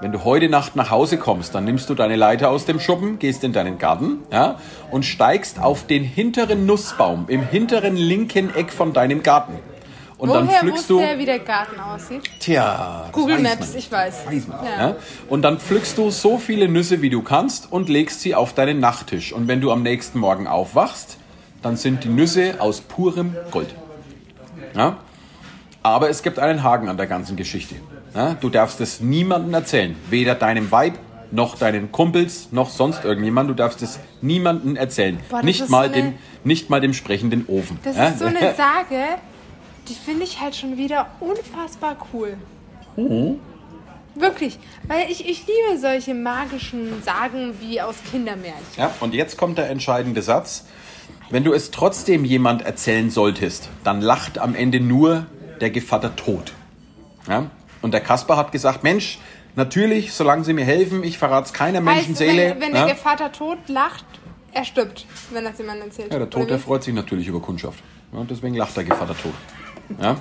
[0.00, 3.18] wenn du heute Nacht nach Hause kommst, dann nimmst du deine Leiter aus dem Schuppen,
[3.18, 4.58] gehst in deinen Garten ja,
[4.90, 9.54] und steigst auf den hinteren Nussbaum im hinteren linken Eck von deinem Garten.
[10.18, 11.00] Und dann Woher pflückst wusste du.
[11.00, 12.22] er, wie der Garten aussieht?
[12.40, 13.78] Tja, Google Maps, man.
[13.78, 14.26] ich weiß.
[14.26, 14.88] Weiß man, Ja.
[14.88, 14.96] ja.
[15.28, 18.80] Und dann pflückst du so viele Nüsse, wie du kannst und legst sie auf deinen
[18.80, 19.34] Nachttisch.
[19.34, 21.18] Und wenn du am nächsten Morgen aufwachst,
[21.60, 23.74] dann sind die Nüsse aus purem Gold.
[24.74, 24.98] Ja?
[25.82, 27.74] Aber es gibt einen Haken an der ganzen Geschichte.
[28.16, 28.34] Ja?
[28.40, 29.94] Du darfst es niemandem erzählen.
[30.10, 30.94] Weder deinem Weib,
[31.30, 33.50] noch deinen Kumpels, noch sonst irgendjemand.
[33.50, 35.18] Du darfst es niemandem erzählen.
[35.28, 37.78] Boah, nicht, mal so eine- dem, nicht mal dem sprechenden Ofen.
[37.84, 38.08] Das ja?
[38.08, 39.04] ist so eine Sage,
[39.88, 42.36] die finde ich halt schon wieder unfassbar cool.
[42.96, 43.38] Mhm.
[44.14, 44.58] Wirklich.
[44.88, 48.62] Weil ich, ich liebe solche magischen Sagen wie aus Kindermärchen.
[48.78, 50.64] Ja, und jetzt kommt der entscheidende Satz.
[51.28, 55.26] Wenn du es trotzdem jemand erzählen solltest, dann lacht am Ende nur
[55.60, 56.52] der Gevatter tot.
[57.28, 57.50] Ja?
[57.86, 59.20] Und der Kasper hat gesagt, Mensch,
[59.54, 62.56] natürlich, solange sie mir helfen, ich verrate es keiner Heißt, Menschenseele.
[62.56, 62.84] wenn, wenn ja?
[62.84, 64.04] der Vater tot lacht,
[64.52, 66.12] er stirbt, wenn das jemand erzählt.
[66.12, 67.78] ja, der Tod, der freut sich natürlich über Kundschaft.
[68.12, 69.34] Ja, deswegen lacht der Gevatter tot.
[70.02, 70.16] Ja?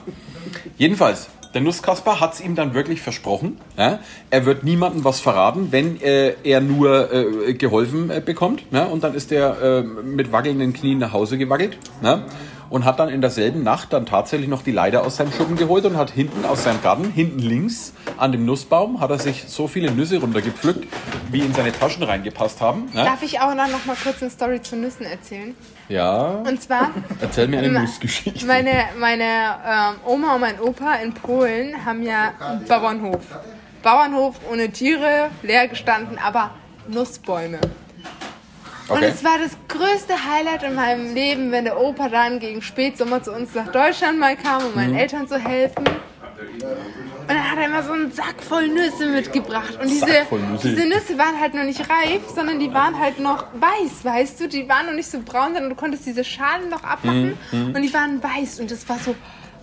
[0.78, 3.58] Jedenfalls, der Nusskasper hat es ihm dann wirklich versprochen.
[3.76, 3.98] Ja?
[4.30, 8.72] Er wird niemandem was verraten, wenn äh, er nur äh, geholfen äh, bekommt.
[8.72, 8.86] Ne?
[8.88, 11.80] Und dann ist er äh, mit wackelnden Knien nach Hause gewackelt.
[12.04, 12.26] Ne?
[12.70, 15.86] Und hat dann in derselben Nacht dann tatsächlich noch die Leiter aus seinem Schuppen geholt
[15.86, 19.68] und hat hinten aus seinem Garten, hinten links an dem Nussbaum, hat er sich so
[19.68, 20.88] viele Nüsse runtergepflückt,
[21.32, 22.86] wie in seine Taschen reingepasst haben.
[22.94, 23.04] Ne?
[23.04, 25.56] Darf ich auch noch mal kurz eine Story zu Nüssen erzählen?
[25.90, 26.92] Ja, Und zwar,
[27.22, 28.46] erzähl mir eine Nussgeschichte.
[28.46, 33.24] meine, meine ähm, Oma und mein Opa in Polen haben ja einen Bauernhof.
[33.84, 36.52] Bauernhof ohne Tiere, leer gestanden, aber
[36.88, 37.60] Nussbäume.
[38.88, 39.12] Und Okay.
[39.14, 43.32] es war das größte Highlight in meinem Leben, wenn der Opa dann gegen Spätsommer zu
[43.32, 44.76] uns nach Deutschland mal kam, um Mhm.
[44.76, 45.84] meinen Eltern zu helfen.
[45.88, 49.80] Und dann hat er immer so einen Sack voll Nüsse mitgebracht.
[49.82, 50.70] Und diese, Nüsse.
[50.70, 54.48] diese Nüsse waren halt noch nicht reif, sondern die waren halt noch weiß, weißt du?
[54.48, 57.82] Die waren noch nicht so braun, sondern du konntest diese Schalen noch abmachen Mhm, und
[57.82, 58.60] die waren weiß.
[58.60, 59.16] Und das war so,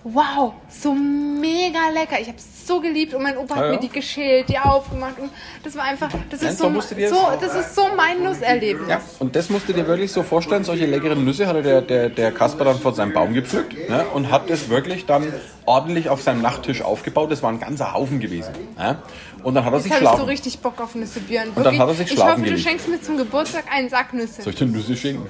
[0.03, 2.19] wow, so mega lecker.
[2.19, 3.71] Ich habe es so geliebt und mein Opa Ja, hat ja.
[3.73, 5.19] mir die geschält, die aufgemacht.
[5.19, 5.29] Und
[5.63, 8.87] das war einfach, das ist so so, du das- ist so mein Nusserlebnis.
[8.89, 12.09] Ja, und das musst du dir wirklich so vorstellen, solche leckeren Nüsse hatte der, der,
[12.09, 15.31] der Kasper dann von seinem Baum gepflückt ne, und hat das wirklich dann
[15.65, 17.31] ordentlich auf seinem Nachttisch aufgebaut.
[17.31, 18.51] Das war ein ganzer Haufen gewesen.
[18.77, 18.97] Ne?
[19.43, 20.29] Und dann hat er sich Jetzt habe ich so schlafen.
[20.29, 21.47] richtig Bock auf Nüsse, Björn.
[21.53, 21.79] dann Wirklich.
[21.81, 22.63] hat er sich ich schlafen hoffe, du gelegt.
[22.63, 24.41] schenkst mir zum Geburtstag einen Sack Nüsse.
[24.41, 25.27] Soll ich dir Nüsse schenken?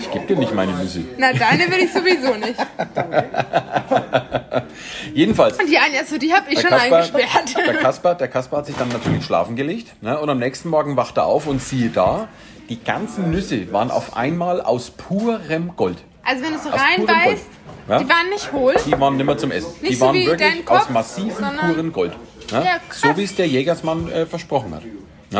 [0.00, 1.04] Ich gebe dir nicht meine Nüsse.
[1.18, 2.56] Na, deine will ich sowieso nicht.
[5.14, 7.56] Jedenfalls, Und die Anja, so die habe ich schon Kasper, eingesperrt.
[7.66, 10.02] der, Kasper, der Kasper hat sich dann natürlich schlafen gelegt.
[10.02, 10.18] Ne?
[10.18, 12.28] Und am nächsten Morgen wacht er auf und siehe da,
[12.68, 15.98] die ganzen Nüsse waren auf einmal aus purem Gold.
[16.24, 17.46] Also wenn du so purem reinbeißt,
[17.88, 17.98] Ja?
[17.98, 18.74] die waren nicht hohl.
[18.86, 19.72] Die waren nicht mehr zum Essen.
[19.80, 22.12] Nicht die so waren wie wirklich Kopf, aus massivem, puren Gold.
[22.52, 22.62] Ne?
[22.64, 24.82] Ja, so wie es der Jägersmann äh, versprochen hat.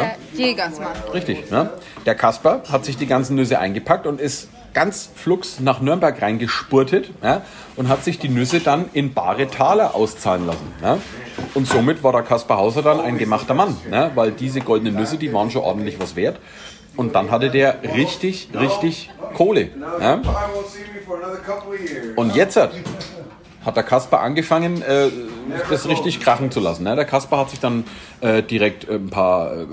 [0.01, 0.93] Der Jägersmann.
[1.13, 1.51] Richtig.
[1.51, 1.71] Ne?
[2.07, 7.11] Der Kasper hat sich die ganzen Nüsse eingepackt und ist ganz flugs nach Nürnberg reingespurtet
[7.23, 7.43] ja?
[7.77, 10.73] und hat sich die Nüsse dann in bare Taler auszahlen lassen.
[10.81, 10.99] Ne?
[11.55, 14.11] Und somit war der Kasper Hauser dann ein gemachter Mann, ne?
[14.15, 16.39] weil diese goldenen Nüsse, die waren schon ordentlich was wert.
[16.97, 19.71] Und dann hatte der richtig, richtig Kohle.
[20.01, 20.21] Ja?
[22.17, 22.59] Und jetzt
[23.65, 25.09] hat, der Kasper angefangen, äh,
[25.71, 26.85] das richtig krachen zu lassen.
[26.85, 26.97] Ne?
[26.97, 27.85] Der Kasper hat sich dann
[28.21, 29.67] äh, direkt äh, ein paar äh,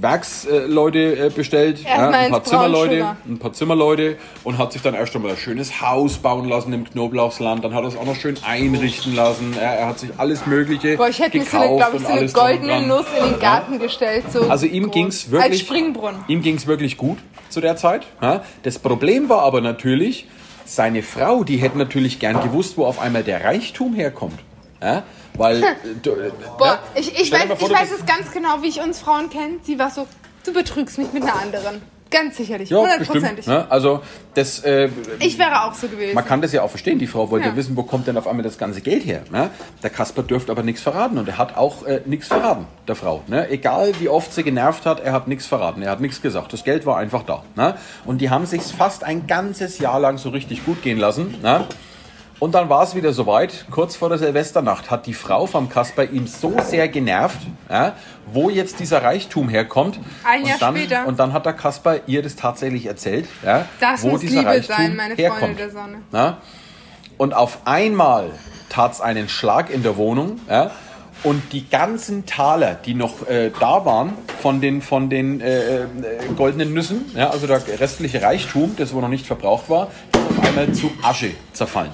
[0.00, 5.14] Werksleute äh, bestellt, Erstmal ein paar Zimmerleute, ein paar Zimmerleute und hat sich dann erst
[5.16, 7.64] einmal ein schönes Haus bauen lassen im Knoblauchsland.
[7.64, 9.54] Dann hat er es auch noch schön einrichten lassen.
[9.54, 12.32] Ja, er hat sich alles Mögliche Boah, ich hätte mir so eine, gekauft glaube ich,
[12.32, 12.86] so eine goldene.
[12.86, 14.24] Nuss in den Garten gestellt.
[14.32, 16.24] So Also ihm ging's Als wirklich, Springbrunnen.
[16.28, 18.06] ihm ging's wirklich gut zu der Zeit.
[18.22, 18.44] Ja.
[18.62, 20.26] Das Problem war aber natürlich,
[20.68, 24.38] seine Frau, die hätte natürlich gern gewusst, wo auf einmal der Reichtum herkommt.
[24.82, 25.02] Ja.
[25.34, 25.66] Weil, äh,
[26.02, 28.80] du, äh, Boah, ja, ich, ich weiß, vor, ich weiß es ganz genau, wie ich
[28.80, 29.54] uns Frauen kenne.
[29.62, 30.06] Sie war so,
[30.44, 31.82] du betrügst mich mit einer anderen.
[32.10, 32.70] Ganz sicherlich.
[32.72, 33.46] Hundertprozentig.
[33.46, 33.66] Ne?
[33.70, 34.00] Also
[34.34, 36.14] das, äh, Ich wäre auch so gewesen.
[36.14, 36.98] man kann das ja auch verstehen.
[36.98, 37.56] Die Frau wollte Ja.
[37.56, 39.22] wissen, wo kommt denn auf einmal das ganze Geld her.
[39.30, 39.50] Ne?
[39.82, 43.22] Der Kasper dürfte aber nichts verraten und er hat auch äh, nichts verraten, der Frau.
[43.26, 43.48] Ne?
[43.50, 46.52] Egal wie oft sie genervt hat, er hat nichts verraten, er hat nichts gesagt.
[46.52, 47.42] Das Geld war einfach da.
[47.56, 47.76] Ne?
[48.06, 51.34] Und die haben sich fast ein ganzes Jahr lang so richtig gut gehen lassen.
[52.40, 56.04] Und dann war es wieder soweit, kurz vor der Silvesternacht hat die Frau vom Kasper
[56.04, 57.94] ihm so sehr genervt, ja,
[58.32, 59.98] wo jetzt dieser Reichtum herkommt.
[60.22, 61.06] Ein Jahr und dann, später.
[61.06, 64.50] Und dann hat der Kasper ihr das tatsächlich erzählt, ja, Das wo muss dieser Liebe
[64.50, 65.58] Reichtum sein, meine Freunde herkommt.
[65.58, 65.98] der Sonne.
[66.12, 66.36] Ja?
[67.16, 68.30] Und auf einmal
[68.68, 70.38] tat es einen Schlag in der Wohnung.
[70.48, 70.70] Ja?
[71.24, 75.86] Und die ganzen Taler, die noch äh, da waren von den, von den äh, äh,
[76.36, 80.46] goldenen Nüssen, ja, also der restliche Reichtum, das wo noch nicht verbraucht war, ist auf
[80.46, 81.90] einmal zu Asche zerfallen.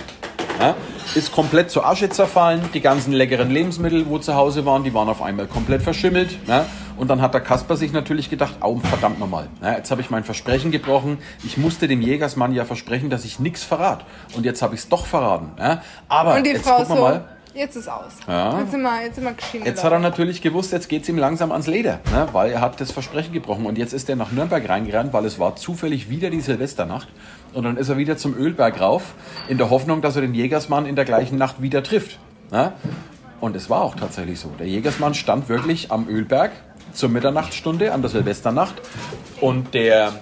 [0.61, 0.75] Ja?
[1.15, 2.63] Ist komplett zu Asche zerfallen.
[2.73, 6.37] Die ganzen leckeren Lebensmittel, wo zu Hause waren, die waren auf einmal komplett verschimmelt.
[6.47, 6.67] Ja?
[6.97, 9.49] Und dann hat der Kasper sich natürlich gedacht, oh, verdammt nochmal.
[9.63, 11.19] Ja, jetzt habe ich mein Versprechen gebrochen.
[11.45, 14.05] Ich musste dem Jägersmann ja versprechen, dass ich nichts verrate.
[14.37, 15.51] Und jetzt habe ich es doch verraten.
[15.59, 15.83] Ja?
[16.09, 17.25] Aber Und die jetzt Frau gucken wir so, mal.
[17.55, 18.13] jetzt ist aus.
[18.29, 18.61] Ja.
[18.61, 19.67] Jetzt sind wir, jetzt sind wir geschieden.
[19.67, 22.29] Jetzt hat er natürlich gewusst, jetzt geht es ihm langsam ans Leder, ne?
[22.31, 23.67] weil er hat das Versprechen gebrochen.
[23.67, 27.09] Und jetzt ist er nach Nürnberg reingerannt, weil es war zufällig wieder die Silvesternacht.
[27.55, 29.15] Und dann ist er wieder zum Ölberg rauf,
[29.49, 32.19] in der Hoffnung, dass er den Jägersmann in der gleichen Nacht wieder trifft.
[32.51, 32.73] Ne?
[33.41, 34.51] Und es war auch tatsächlich so.
[34.59, 36.53] Der Jägersmann stand wirklich am Ölberg
[36.93, 38.75] zur Mitternachtsstunde, an der Silvesternacht.
[39.41, 40.13] Und der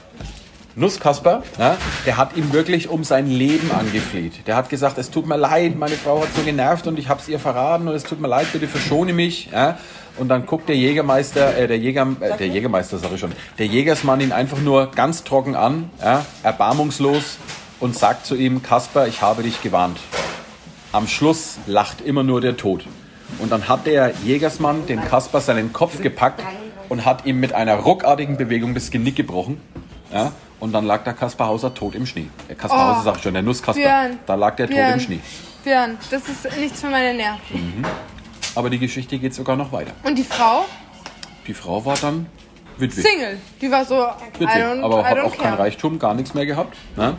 [0.74, 4.46] Nusskasper, ja, der hat ihm wirklich um sein Leben angefleht.
[4.46, 7.20] Der hat gesagt, es tut mir leid, meine Frau hat so genervt und ich habe
[7.20, 9.50] es ihr verraten und es tut mir leid, bitte verschone mich.
[9.52, 9.78] Ja.
[10.18, 13.66] Und dann guckt der Jägermeister, äh, der Jäger, äh, der Jägermeister sag ich schon, der
[13.66, 17.38] Jägersmann ihn einfach nur ganz trocken an, ja, erbarmungslos
[17.80, 19.98] und sagt zu ihm, Kasper, ich habe dich gewarnt.
[20.92, 22.84] Am Schluss lacht immer nur der Tod.
[23.38, 26.42] Und dann hat der Jägersmann dem Kasper seinen Kopf gepackt
[26.90, 29.58] und hat ihm mit einer ruckartigen Bewegung das Genick gebrochen.
[30.12, 30.32] Ja?
[30.60, 32.28] Und dann lag der Kasper Hauser tot im Schnee.
[32.50, 33.80] Der Kasper Oh, Hauser, sag ich schon, der Nusskasper.
[33.82, 34.92] Björn, Da lag der tot Björn.
[34.92, 35.20] im Schnee.
[35.64, 37.84] Björn, das ist nichts für meine Nerven.
[38.54, 39.92] Aber die Geschichte geht sogar noch weiter.
[40.02, 40.64] Und die Frau?
[41.46, 42.26] Die Frau war dann
[42.78, 43.00] Witwe.
[43.00, 43.38] Single.
[43.60, 44.06] Die war so,
[44.38, 45.58] Witwe, aber hat auch kein care.
[45.58, 46.76] Reichtum, gar nichts mehr gehabt.
[46.96, 47.16] Ne?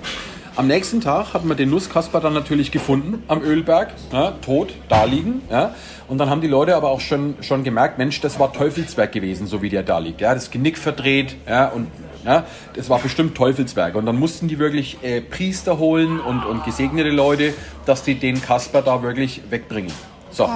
[0.56, 4.34] Am nächsten Tag hat man den Nusskasper dann natürlich gefunden am Ölberg, ne?
[4.42, 5.42] tot, da liegen.
[5.50, 5.74] Ja?
[6.08, 9.48] Und dann haben die Leute aber auch schon, schon gemerkt, Mensch, das war Teufelswerk gewesen,
[9.48, 10.22] so wie der da liegt.
[10.22, 10.36] Ja?
[10.36, 11.70] Das Genick verdreht ja?
[11.70, 11.88] und
[12.24, 12.46] ja?
[12.76, 13.96] das war bestimmt Teufelswerk.
[13.96, 17.56] Und dann mussten die wirklich äh, Priester holen und, und gesegnete Leute,
[17.88, 19.92] dass die den Kasper da wirklich wegbringen.
[20.34, 20.50] So,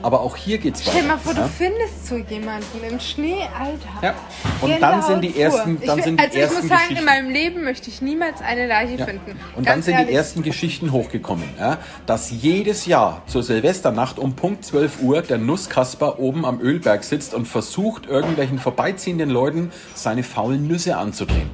[0.00, 0.96] aber auch hier geht's weiter.
[0.96, 1.42] Stell mal vor, ja?
[1.42, 3.88] du findest so jemanden im Schnee, Alter.
[4.00, 4.14] Ja.
[4.60, 6.98] Und dann sind die ersten, dann ich, sind die also ich ersten muss sagen, Geschichten.
[6.98, 9.32] in meinem Leben möchte ich niemals eine Leiche finden.
[9.56, 10.10] Und dann Ganz sind ehrlich.
[10.10, 15.38] die ersten Geschichten hochgekommen, ja, dass jedes Jahr zur Silvesternacht um Punkt 12 Uhr der
[15.38, 21.50] Nusskasper oben am Ölberg sitzt und versucht, irgendwelchen vorbeiziehenden Leuten seine faulen Nüsse anzudrehen.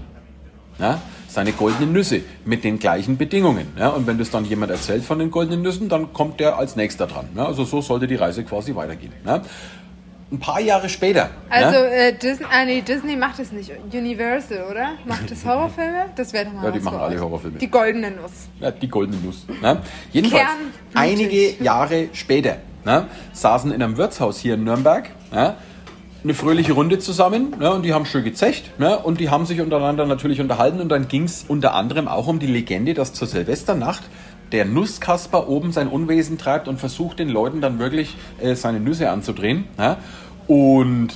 [0.79, 3.69] Ja, seine goldenen Nüsse mit den gleichen Bedingungen.
[3.79, 6.77] Ja, und wenn das dann jemand erzählt von den goldenen Nüssen, dann kommt der als
[6.77, 7.29] nächster dran.
[7.37, 9.13] Ja, also so sollte die Reise quasi weitergehen.
[9.25, 9.43] Ja.
[10.33, 11.31] Ein paar Jahre später.
[11.49, 13.73] Also äh, Disney, ah, nee, Disney macht das nicht.
[13.93, 14.93] Universal, oder?
[15.05, 16.07] Macht das Horrorfilme?
[16.15, 17.21] Das wäre doch mal Ja, die machen alle euch.
[17.21, 17.59] Horrorfilme.
[17.59, 18.49] Die goldene Nuss.
[18.61, 19.47] Ja, die goldene Nuss.
[19.61, 19.83] Ne?
[20.13, 20.45] Jedenfalls,
[20.95, 21.63] einige.
[21.63, 22.59] Jahre später
[23.33, 25.11] saßen in einem Wirtshaus hier in Nürnberg
[26.23, 29.61] eine fröhliche Runde zusammen ne, und die haben schön gezecht ne, und die haben sich
[29.61, 33.27] untereinander natürlich unterhalten und dann ging es unter anderem auch um die Legende, dass zur
[33.27, 34.03] Silvesternacht
[34.53, 39.11] der Nusskasper oben sein Unwesen treibt und versucht den Leuten dann wirklich äh, seine Nüsse
[39.11, 39.65] anzudrehen.
[39.79, 39.97] Ne?
[40.47, 41.15] Und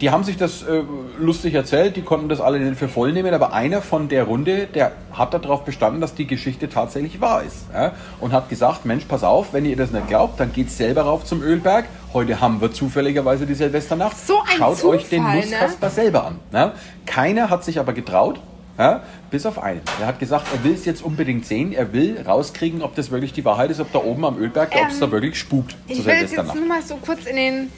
[0.00, 0.82] die haben sich das äh,
[1.18, 4.66] lustig erzählt, die konnten das alle nicht für voll nehmen, aber einer von der Runde,
[4.66, 7.66] der hat darauf bestanden, dass die Geschichte tatsächlich wahr ist.
[7.74, 7.92] Ja?
[8.18, 11.24] Und hat gesagt, Mensch, pass auf, wenn ihr das nicht glaubt, dann geht selber rauf
[11.24, 11.84] zum Ölberg.
[12.14, 14.16] Heute haben wir zufälligerweise die Silvesternacht.
[14.18, 15.42] So ein Schaut euch den Zufall, ne?
[15.42, 16.38] Nusskasper selber an.
[16.52, 16.72] Ja?
[17.04, 18.40] Keiner hat sich aber getraut,
[18.78, 19.02] ja?
[19.30, 19.82] bis auf einen.
[19.98, 23.34] Der hat gesagt, er will es jetzt unbedingt sehen, er will rauskriegen, ob das wirklich
[23.34, 25.78] die Wahrheit ist, ob da oben am Ölberg, ob es Ähm, da wirklich spukt zur
[25.88, 27.72] Ich will es jetzt nur mal so kurz in den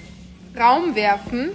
[0.57, 1.51] Raum werfen.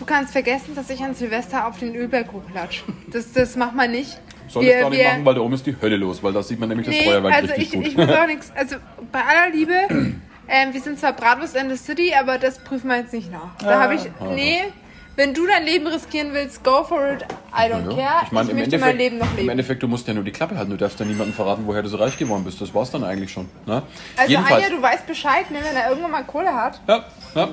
[0.00, 2.82] Du kannst vergessen, dass ich an Silvester auf den Ölberg hochlatsch.
[3.12, 4.18] Das, das macht man nicht.
[4.48, 6.58] Soll ich gar nicht machen, weil da oben ist die Hölle los, weil da sieht
[6.58, 7.86] man nämlich das Nee, Feuerwerk also richtig ich, gut.
[7.86, 8.50] ich muss auch nichts.
[8.56, 8.76] Also
[9.12, 9.74] bei aller Liebe,
[10.48, 13.54] ähm, wir sind zwar Bratwurst in the City, aber das prüfen wir jetzt nicht nach.
[13.58, 14.02] Da Ah, habe ich,
[14.34, 14.60] nee,
[15.20, 17.26] wenn du dein Leben riskieren willst, go for it.
[17.52, 18.22] I don't Ja, care.
[18.24, 19.48] Ich meine, im, möchte Endeffekt, mein Leben noch im leben.
[19.50, 20.70] Endeffekt, du musst ja nur die Klappe halten.
[20.70, 22.58] Du darfst ja niemandem verraten, woher du so reich geworden bist.
[22.62, 23.46] Das war's dann eigentlich schon.
[23.66, 23.82] Ne?
[24.16, 26.80] Also Jedenfalls, Anja, du weißt Bescheid, ne, wenn er irgendwann mal Kohle hat.
[26.88, 27.04] ja,
[27.34, 27.48] ja.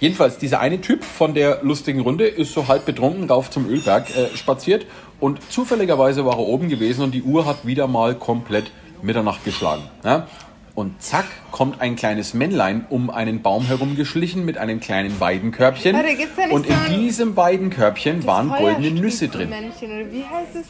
[0.00, 4.08] Jedenfalls, dieser eine Typ von der lustigen Runde ist so halb betrunken rauf zum Ölberg
[4.16, 4.86] äh, spaziert
[5.20, 8.72] und zufälligerweise war er oben gewesen und die Uhr hat wieder mal komplett
[9.02, 9.82] Mitternacht geschlagen.
[10.02, 10.26] Ja?
[10.74, 15.94] Und zack, kommt ein kleines Männlein um einen Baum herumgeschlichen mit einem kleinen Weidenkörbchen.
[15.94, 19.50] Warte, gibt's da nicht und so in ein- diesem Weidenkörbchen waren goldene Nüsse drin.
[19.50, 20.66] Männchen, oder wie heißt es?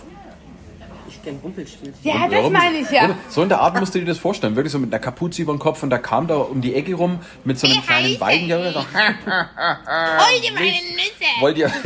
[1.08, 1.94] Ich kenn Rumpelstilzchen.
[2.02, 3.04] Ja, das meine ich ja.
[3.04, 3.16] Oder?
[3.28, 4.56] So in der Art musst du dir das vorstellen.
[4.56, 6.94] Wirklich so mit einer Kapuze über den Kopf und da kam da um die Ecke
[6.94, 8.72] rum mit so einem Wie kleinen heißt Weidenkörbchen.
[8.72, 11.40] So, Hol dir meine Nüsse.
[11.40, 11.70] wollt ihr...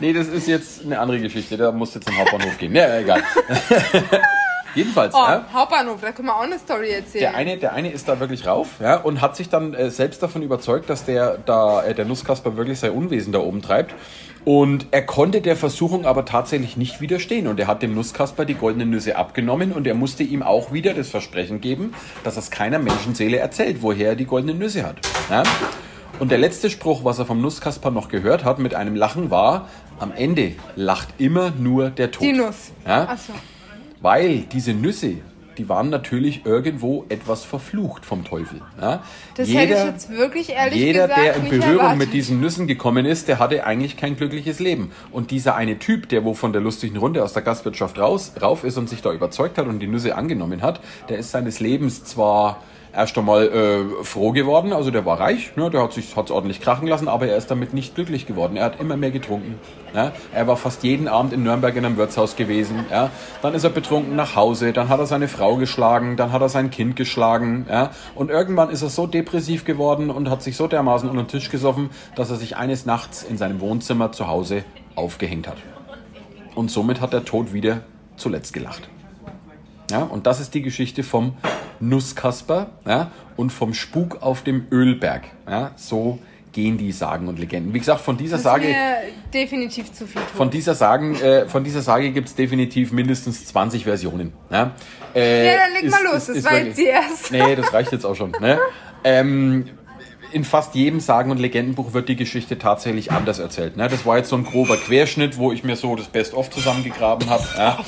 [0.00, 1.56] nee, das ist jetzt eine andere Geschichte.
[1.56, 2.74] Da musst du jetzt zum Hauptbahnhof gehen.
[2.74, 3.22] Ja, egal.
[4.74, 7.22] Jedenfalls, Oh, ja, Hauptbahnhof, da können wir auch eine Story erzählen.
[7.22, 10.22] der eine, der eine ist da wirklich rauf ja, und hat sich dann äh, selbst
[10.22, 13.94] davon überzeugt, dass der, da, äh, der Nusskasper wirklich sein Unwesen da oben treibt.
[14.44, 17.48] Und er konnte der Versuchung aber tatsächlich nicht widerstehen.
[17.48, 20.94] Und er hat dem Nusskasper die goldenen Nüsse abgenommen und er musste ihm auch wieder
[20.94, 21.92] das Versprechen geben,
[22.24, 24.96] dass es keiner Menschenseele erzählt, woher er die goldenen Nüsse hat.
[25.28, 25.42] Ja?
[26.18, 29.68] Und der letzte Spruch, was er vom Nusskasper noch gehört hat, mit einem Lachen war,
[29.98, 32.22] am Ende lacht immer nur der Tod.
[32.22, 32.70] Die Nuss.
[32.86, 33.08] Ja?
[33.08, 33.32] Achso.
[34.00, 35.16] Weil diese Nüsse,
[35.58, 38.60] die waren natürlich irgendwo etwas verflucht vom Teufel.
[38.80, 39.02] Ja?
[39.36, 41.98] Das hätte ich jetzt wirklich ehrlich jeder, gesagt der in Berührung erwartet.
[41.98, 44.92] mit diesen Nüssen gekommen ist, der hatte eigentlich kein glückliches Leben.
[45.10, 48.62] Und dieser eine Typ, der wo von der lustigen Runde aus der Gastwirtschaft raus, rauf
[48.62, 52.04] ist und sich da überzeugt hat und die Nüsse angenommen hat, der ist seines Lebens
[52.04, 52.62] zwar
[52.94, 56.60] erst einmal äh, froh geworden, also der war reich, ne, der hat sich hat's ordentlich
[56.60, 58.56] krachen lassen, aber er ist damit nicht glücklich geworden.
[58.56, 59.58] Er hat immer mehr getrunken.
[59.94, 60.12] Ja.
[60.34, 62.86] Er war fast jeden Abend in Nürnberg in einem Wirtshaus gewesen.
[62.90, 63.10] Ja.
[63.42, 66.48] Dann ist er betrunken nach Hause, dann hat er seine Frau geschlagen, dann hat er
[66.48, 67.66] sein Kind geschlagen.
[67.68, 67.90] Ja.
[68.14, 71.50] Und irgendwann ist er so depressiv geworden und hat sich so dermaßen unter den Tisch
[71.50, 75.58] gesoffen, dass er sich eines Nachts in seinem Wohnzimmer zu Hause aufgehängt hat.
[76.54, 77.82] Und somit hat der Tod wieder
[78.16, 78.88] zuletzt gelacht.
[79.90, 81.34] Ja, und das ist die Geschichte vom
[81.80, 85.22] Nusskasper ja, und vom Spuk auf dem Ölberg.
[85.48, 86.18] Ja, so
[86.52, 87.72] gehen die Sagen und Legenden.
[87.74, 88.74] Wie gesagt, von dieser Das ist Sage,
[89.32, 90.20] definitiv zu viel.
[90.34, 94.32] von dieser Sagen, äh, von dieser Sage gibt es definitiv mindestens 20 Versionen.
[94.50, 94.72] Ja,
[95.14, 97.32] äh, Ja, dann leg mal los, das war jetzt die erste.
[97.32, 98.32] Nee, das reicht jetzt auch schon.
[98.40, 98.58] Ne?
[99.04, 99.66] Ähm,
[100.32, 103.76] in fast jedem Sagen- und Legendenbuch wird die Geschichte tatsächlich anders erzählt.
[103.76, 103.88] Ne?
[103.88, 107.44] Das war jetzt so ein grober Querschnitt, wo ich mir so das Best-of zusammengegraben habe.
[107.56, 107.78] Ja?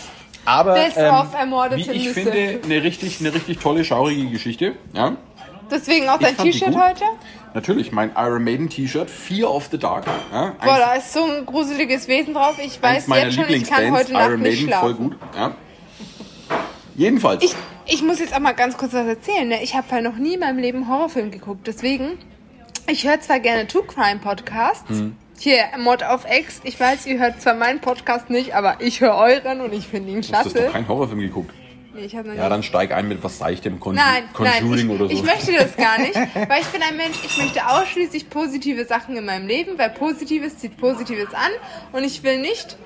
[0.44, 2.20] Aber ähm, of ermordete wie ich Nüsse.
[2.22, 4.74] finde, eine richtig, eine richtig tolle, schaurige Geschichte.
[4.92, 5.16] Ja?
[5.70, 7.04] Deswegen auch dein T-Shirt heute?
[7.54, 10.06] Natürlich, mein Iron Maiden T-Shirt, Fear of the Dark.
[10.32, 10.54] Ja?
[10.62, 12.56] Boah, da ist so ein gruseliges Wesen drauf.
[12.62, 15.10] Ich weiß jetzt schon, ich kann heute Nacht Iron nicht Maiden, voll schlafen.
[15.10, 15.16] gut.
[15.36, 15.54] Ja?
[16.96, 17.42] Jedenfalls.
[17.42, 17.54] Ich,
[17.86, 19.48] ich muss jetzt auch mal ganz kurz was erzählen.
[19.48, 19.62] Ne?
[19.62, 21.66] Ich habe halt noch nie in meinem Leben Horrorfilm geguckt.
[21.66, 22.18] Deswegen,
[22.88, 24.88] ich höre zwar gerne True Crime Podcasts.
[24.88, 25.16] Hm.
[25.42, 26.60] Hier, Mod auf X.
[26.64, 30.10] Ich weiß, ihr hört zwar meinen Podcast nicht, aber ich höre euren und ich finde
[30.12, 30.66] ihn du hast klasse.
[30.66, 31.54] doch keinen Horrorfilm geguckt.
[31.94, 34.86] Nee, ich hab noch Ja, nie- dann steig ein mit was Seichtem, Con Nein, Conjuring
[34.88, 35.14] nein, ich, oder so.
[35.14, 36.14] ich möchte das gar nicht,
[36.48, 40.58] weil ich bin ein Mensch, ich möchte ausschließlich positive Sachen in meinem Leben, weil Positives
[40.58, 41.50] zieht Positives an
[41.92, 42.76] und ich will nicht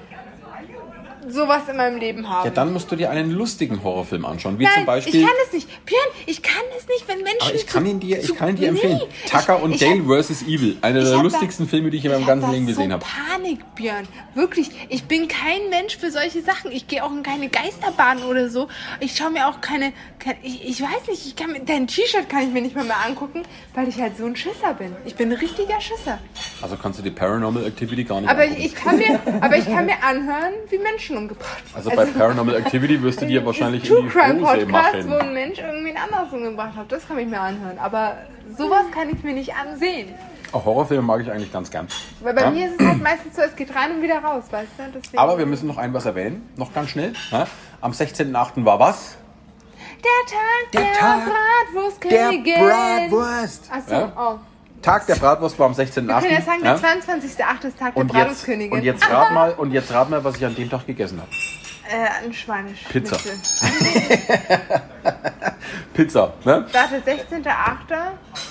[1.28, 2.44] sowas in meinem Leben haben.
[2.46, 5.14] Ja, dann musst du dir einen lustigen Horrorfilm anschauen, wie Nein, zum Beispiel.
[5.16, 5.84] ich kann es nicht.
[5.86, 7.42] Björn, ich kann es nicht, wenn Menschen.
[7.42, 9.00] aber ich kann ihn dir, ich kann ihn dir empfehlen.
[9.02, 10.42] Nee, Tucker und ich Dale hab- vs.
[10.42, 13.04] Evil, einer der lustigsten da- Filme, die ich in meinem ganzen Leben gesehen so habe.
[13.04, 14.06] Panik, Björn.
[14.34, 16.72] Wirklich, ich bin kein Mensch für solche Sachen.
[16.72, 18.68] Ich gehe auch in keine Geisterbahn oder so.
[19.00, 19.92] Ich schaue mir auch keine.
[20.18, 22.84] keine ich, ich weiß nicht, ich kann mir, dein T-Shirt kann ich mir nicht mehr,
[22.84, 23.42] mehr angucken,
[23.74, 24.94] weil ich halt so ein Schisser bin.
[25.04, 26.18] Ich bin ein richtiger Schisser.
[26.60, 28.60] Also kannst du die Paranormal Activity gar nicht Aber angucken.
[28.60, 31.74] ich, ich kann mir, aber ich kann mir anhören, wie Menschen umgebracht werden.
[31.74, 35.08] Also bei Paranormal Activity wirst du dir wahrscheinlich True in die Crime Hose Podcast, wo
[35.10, 35.20] machen.
[35.28, 36.90] ein Mensch irgendwie einen anders umgebracht hat.
[36.92, 37.78] Das kann ich mir anhören.
[37.78, 38.16] Aber
[38.56, 40.14] sowas kann ich mir nicht ansehen.
[40.52, 41.88] Auch Horrorfilme mag ich eigentlich ganz gern.
[42.20, 42.50] Weil bei Ja?
[42.50, 44.82] mir ist es halt meistens so, es geht rein und wieder raus, weißt du?
[45.00, 45.18] Deswegen.
[45.18, 47.12] Aber wir müssen noch ein was erwähnen, noch ganz schnell.
[47.80, 48.64] Am 16.8.
[48.64, 49.16] war was?
[50.04, 51.20] der Tag der, Der Tag
[51.72, 52.54] Bratwurstkönigin.
[53.10, 53.70] Bratwurst.
[53.72, 54.12] Achso, Ja?
[54.16, 54.38] oh.
[54.84, 56.06] Tag der Bratwurst war am 16.8.
[56.06, 56.78] Wir können ja sagen, der Ja?
[56.78, 57.66] 22.8.
[57.66, 58.72] ist Tag der Und jetzt, Bratwurstkönigin.
[58.72, 61.30] und jetzt rat mal, und jetzt rat mal, was ich an dem Tag gegessen habe.
[61.90, 62.84] Äh, ein Schweinisch.
[62.88, 63.16] Pizza.
[65.92, 66.66] Pizza, ne?
[66.72, 67.46] Warte, 16.8.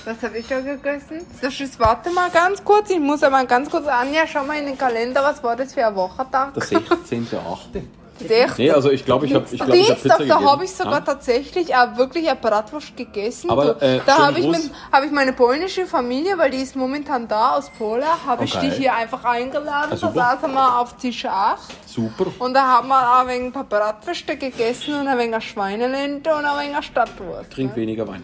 [0.06, 1.26] Was habe ich da gegessen?
[1.42, 2.90] Das ist, warte mal ganz kurz.
[2.92, 5.24] Ich muss aber ganz kurz, Anja, schau mal in den Kalender.
[5.24, 6.54] Was war das für ein Wochentag?
[6.54, 7.82] Der 16.8.
[8.20, 8.54] 16.
[8.66, 10.94] Nee, also ich glaube, ich habe ich glaub, ich hab Pizza da habe ich sogar
[10.94, 11.00] Ja?
[11.02, 13.50] tatsächlich auch wirklich eine Bratwurst gegessen.
[13.50, 17.28] Aber, äh, da habe ich, mit- hab ich meine polnische Familie, weil die ist momentan
[17.28, 18.70] da aus Polen, habe ich Okay.
[18.70, 19.92] die hier einfach eingeladen.
[19.92, 22.28] Ah, Da saßen wir auf Tisch 8 Super.
[22.40, 26.34] und da haben wir auch ein wenig ein paar Bratwürste gegessen und ein wenig Schweinelente
[26.36, 27.52] und ein wenig Stadtwurst.
[27.52, 28.24] Trink weniger Wein.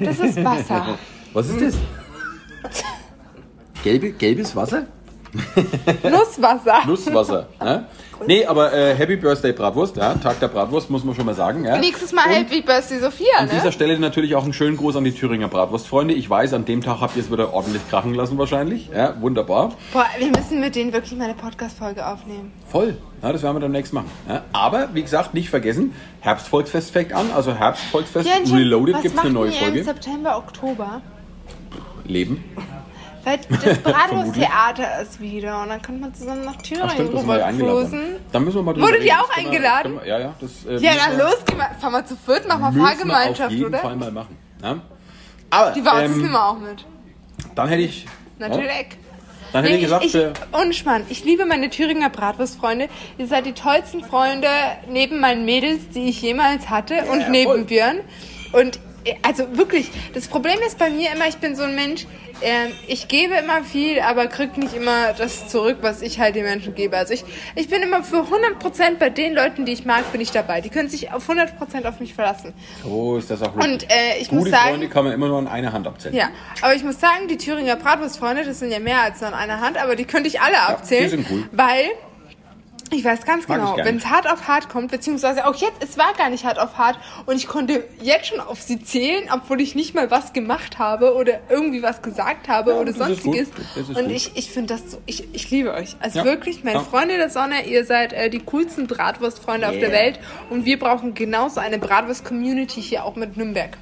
[0.00, 0.96] Das ist Wasser.
[1.32, 1.74] Was ist das?
[3.82, 4.84] Gelbe, gelbes Wasser?
[6.02, 6.86] Nusswasser.
[6.86, 7.46] Nusswasser.
[7.60, 7.86] ne?
[8.26, 11.64] Nee, aber äh, Happy Birthday Bratwurst, ja, Tag der Bratwurst, muss man schon mal sagen.
[11.64, 11.78] Ja.
[11.78, 13.72] Nächstes Mal Und Happy Birthday Sophia, An dieser ne?
[13.72, 16.14] Stelle natürlich auch einen schönen Gruß an die Thüringer Bratwurstfreunde.
[16.14, 18.90] Ich weiß, an dem Tag habt ihr es wieder ordentlich krachen lassen wahrscheinlich.
[18.94, 19.72] Ja, wunderbar.
[19.92, 22.52] Boah, wir müssen mit denen wirklich mal eine Podcast-Folge aufnehmen.
[22.70, 22.96] Voll.
[23.22, 24.10] Ja, das werden wir dann nächstes machen.
[24.28, 27.30] Ja, aber wie gesagt, nicht vergessen, Herbstvolksfest fängt an.
[27.34, 29.84] Also Herbstvolksfest Reloaded gibt es eine neue Folge.
[29.84, 31.00] September, Oktober?
[32.04, 32.44] Leben.
[33.24, 38.00] Weil das Bratwursttheater ist wieder und dann kommt man zusammen nach Ach Thüringen ja rübercruisen.
[38.32, 39.94] Dann müssen wir mal drüber Wurde die auch Das können wir- eingeladen?
[40.00, 40.34] wir- Ja, ja.
[40.40, 42.88] Das, äh, Ja, dann los, geh mal, fahr mal zu viert, mach mal müssen wir
[42.88, 43.78] Fahrgemeinschaft, auf jeden oder?
[43.78, 44.36] Fall mal machen.
[44.62, 44.76] Ja?
[45.50, 46.84] Aber Die Warze ähm, wir auch mit.
[47.54, 48.06] dann hätte ich...
[48.38, 48.66] Natürlich.
[48.66, 48.84] Ja,
[49.52, 52.88] dann hätte ich gesagt, ich, für, und Schmarrn, ich liebe meine Thüringer Bratwurstfreunde.
[53.18, 54.48] Ihr seid die tollsten Freunde
[54.88, 57.64] neben meinen Mädels, die ich jemals hatte und neben voll.
[57.64, 57.98] Björn.
[58.52, 58.80] Und äh,
[59.22, 62.06] also wirklich, das Problem ist bei mir immer, ich bin so ein Mensch,
[62.42, 66.44] ähm, ich gebe immer viel, aber krieg nicht immer das zurück, was ich halt den
[66.44, 66.96] Menschen gebe.
[66.96, 70.30] Also ich, ich bin immer für 100% bei den Leuten, die ich mag, bin ich
[70.30, 70.60] dabei.
[70.60, 72.52] Die können sich auf 100% auf mich verlassen.
[72.82, 74.70] so ist das auch Und äh, ich muss Gute sagen...
[74.70, 76.16] Freunde kann man immer nur an einer Hand abzählen.
[76.16, 79.34] Ja, aber ich muss sagen, die Thüringer Bratwurstfreunde, das sind ja mehr als nur an
[79.34, 81.04] einer Hand, aber die könnte ich alle abzählen.
[81.04, 81.44] die sind cool.
[81.52, 81.90] Weil,
[82.92, 85.96] ich weiß ganz Mag genau, wenn es hart auf hart kommt, beziehungsweise auch jetzt, es
[85.98, 89.60] war gar nicht hart auf hart und ich konnte jetzt schon auf sie zählen, obwohl
[89.60, 93.48] ich nicht mal was gemacht habe oder irgendwie was gesagt habe Ja, oder sonstiges.
[93.76, 94.10] Und gut.
[94.10, 95.96] ich, ich finde das so, ich, ich liebe euch.
[96.00, 96.24] Also Ja.
[96.24, 96.84] wirklich, meine Ja.
[96.84, 99.92] Freunde der Sonne, ihr seid äh, die coolsten Bratwurstfreunde auf der Yeah.
[99.92, 103.76] Welt und wir brauchen genauso eine Bratwurst-Community hier auch mit Nürnberg.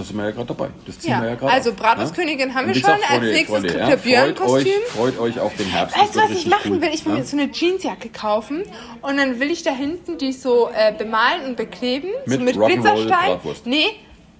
[0.00, 0.68] Da sind wir ja gerade dabei.
[0.86, 2.94] Das ziehen Ja, wir ja gerade also Bratwurstkönigin haben Und wir schon.
[2.94, 5.94] gesagt, Als nächstes Freunde, kriegt ja, der Björn freut freut euch auf den Herbst.
[5.98, 6.80] Weißt du, Das was ich machen cool.
[6.80, 6.88] will?
[6.94, 7.18] Ich will Ja?
[7.18, 8.62] mir so eine Jeansjacke kaufen
[9.02, 12.08] und dann will ich da hinten die so äh, bemalen und bekleben.
[12.24, 13.08] Mit so mit Glitzerstein.
[13.10, 13.66] Bratwurst.
[13.66, 13.88] Nee,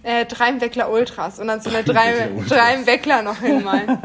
[0.03, 3.99] äh, Dreimweckler Ultras und dann so eine drei, Dreimweckler noch hinmalen.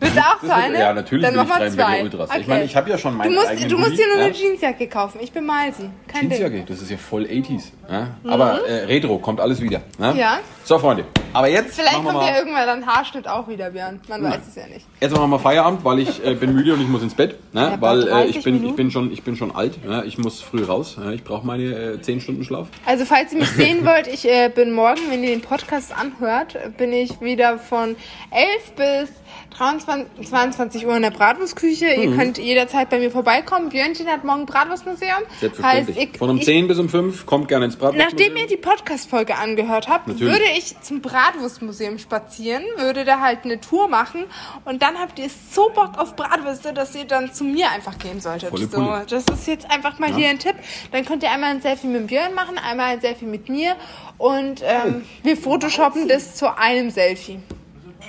[0.00, 0.78] Willst du auch so eine?
[0.78, 2.02] ja, natürlich Dann will mach ich mal Dreimweckler zwei.
[2.02, 2.30] Ultras.
[2.30, 2.40] Okay.
[2.40, 4.18] Ich meine, ich habe ja schon meinen du musst, eigenen du musst Hoodie, dir nur
[4.18, 4.24] ja.
[4.24, 5.18] eine Jeansjacke kaufen.
[5.22, 5.90] Ich bemal sie.
[6.06, 6.38] Kein Ding.
[6.38, 7.72] Jeansjacke, das ist ja voll 80s.
[7.90, 8.08] Ja?
[8.24, 9.82] Aber äh, Retro kommt alles wieder.
[9.98, 10.12] Ja?
[10.12, 10.18] Mhm.
[10.18, 10.38] Ja.
[10.64, 11.04] So, Freunde.
[11.34, 14.00] Aber jetzt Vielleicht machen wir kommt ja mal, irgendwann dann Haarschnitt auch wieder, Björn.
[14.08, 14.86] Man weiß es ja nicht.
[15.00, 17.38] jetzt machen wir mal Feierabend, weil ich äh, bin müde und ich muss ins Bett.
[17.52, 17.60] Ne?
[17.60, 19.78] Ja, weil äh, 30 ich, bin, ich, bin schon, ich bin schon alt.
[19.86, 20.04] Ja?
[20.04, 20.96] Ich muss früh raus.
[20.98, 21.10] Ja?
[21.10, 22.68] Ich brauche meine äh, 10 Stunden Schlaf.
[22.86, 26.56] Also falls ihr mich sehen wollt, ich äh, bin morgen, wenn ihr den Podcast anhört,
[26.76, 27.96] bin ich wieder von
[28.30, 29.23] 11 bis
[29.56, 31.86] 23, 22 Uhr in der Bratwurstküche.
[31.86, 32.16] Ihr Mhm.
[32.18, 33.68] könnt jederzeit bei mir vorbeikommen.
[33.68, 35.10] Björnchen hat morgen Bratwurstmuseum.
[35.40, 35.96] Selbstverständlich.
[35.96, 38.04] Heißt, ich, Von um ich, 10 bis um 5 kommt gerne ins Bratwurst.
[38.04, 40.32] Nachdem ihr die Podcast-Folge angehört habt, Natürlich.
[40.32, 44.24] würde ich zum Bratwurstmuseum spazieren, würde da halt eine Tour machen
[44.64, 48.20] und dann habt ihr so Bock auf Bratwürste, dass ihr dann zu mir einfach gehen
[48.20, 48.50] solltet.
[48.50, 49.06] Volle So, Pulle.
[49.08, 50.56] das ist jetzt einfach mal hier ein Tipp.
[50.92, 53.76] Dann könnt ihr einmal ein Selfie mit Björn machen, einmal ein Selfie mit mir
[54.18, 57.38] und ähm, wir photoshoppen das zu einem Selfie.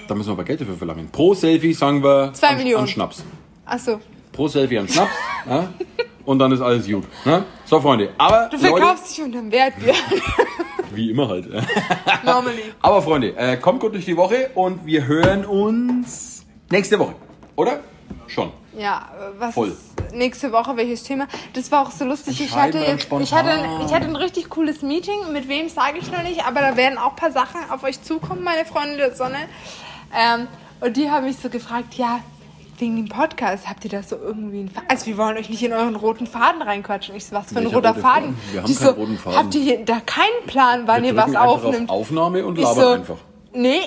[0.08, 1.10] Da müssen wir aber Geld dafür verlangen.
[1.12, 2.84] Pro Selfie sagen wir Zwei an, Millionen.
[2.84, 3.24] an Schnaps.
[3.66, 4.00] Achso,
[4.32, 5.12] Pro Selfie an Schnaps.
[5.50, 5.70] ja?
[6.26, 7.06] Und dann ist alles gut.
[7.24, 7.46] Ne?
[7.66, 8.10] So, Freunde.
[8.18, 9.96] Aber du Leute, verkaufst dich unterm Wert, Björn.
[10.92, 11.48] wie immer halt.
[12.24, 12.74] Normally.
[12.82, 17.16] Aber Freunde, äh, kommt gut durch die Woche und wir hören uns nächste Woche.
[17.56, 17.80] Oder?
[18.28, 18.52] Schon.
[18.78, 19.76] Ja, was Voll.
[20.14, 21.28] nächste Woche welches Thema?
[21.54, 22.42] Das war auch so lustig.
[22.42, 25.32] Ich hatte jetzt, ich hatte, ein, ich hatte ein richtig cooles Meeting.
[25.32, 28.02] Mit wem sage ich noch nicht, aber da werden auch ein paar Sachen auf euch
[28.02, 29.38] zukommen, meine Freunde der Sonne.
[30.18, 30.48] Ähm,
[30.82, 32.20] und die haben mich so gefragt, ja,
[32.78, 34.90] wegen dem Podcast, habt ihr da so irgendwie einen Faden?
[34.90, 37.16] Also wir wollen euch nicht in euren roten Faden reinquatschen.
[37.16, 38.38] Ich so, was für ein Welcher roter rote Faden?
[38.52, 39.40] Wir haben die keinen so, roten Faden.
[39.40, 41.90] habt ihr hier da keinen Plan, wann Wir ihr was aufnimmt?
[41.90, 43.18] auf Aufnahme und Ich labern so, einfach.
[43.54, 43.80] Nee,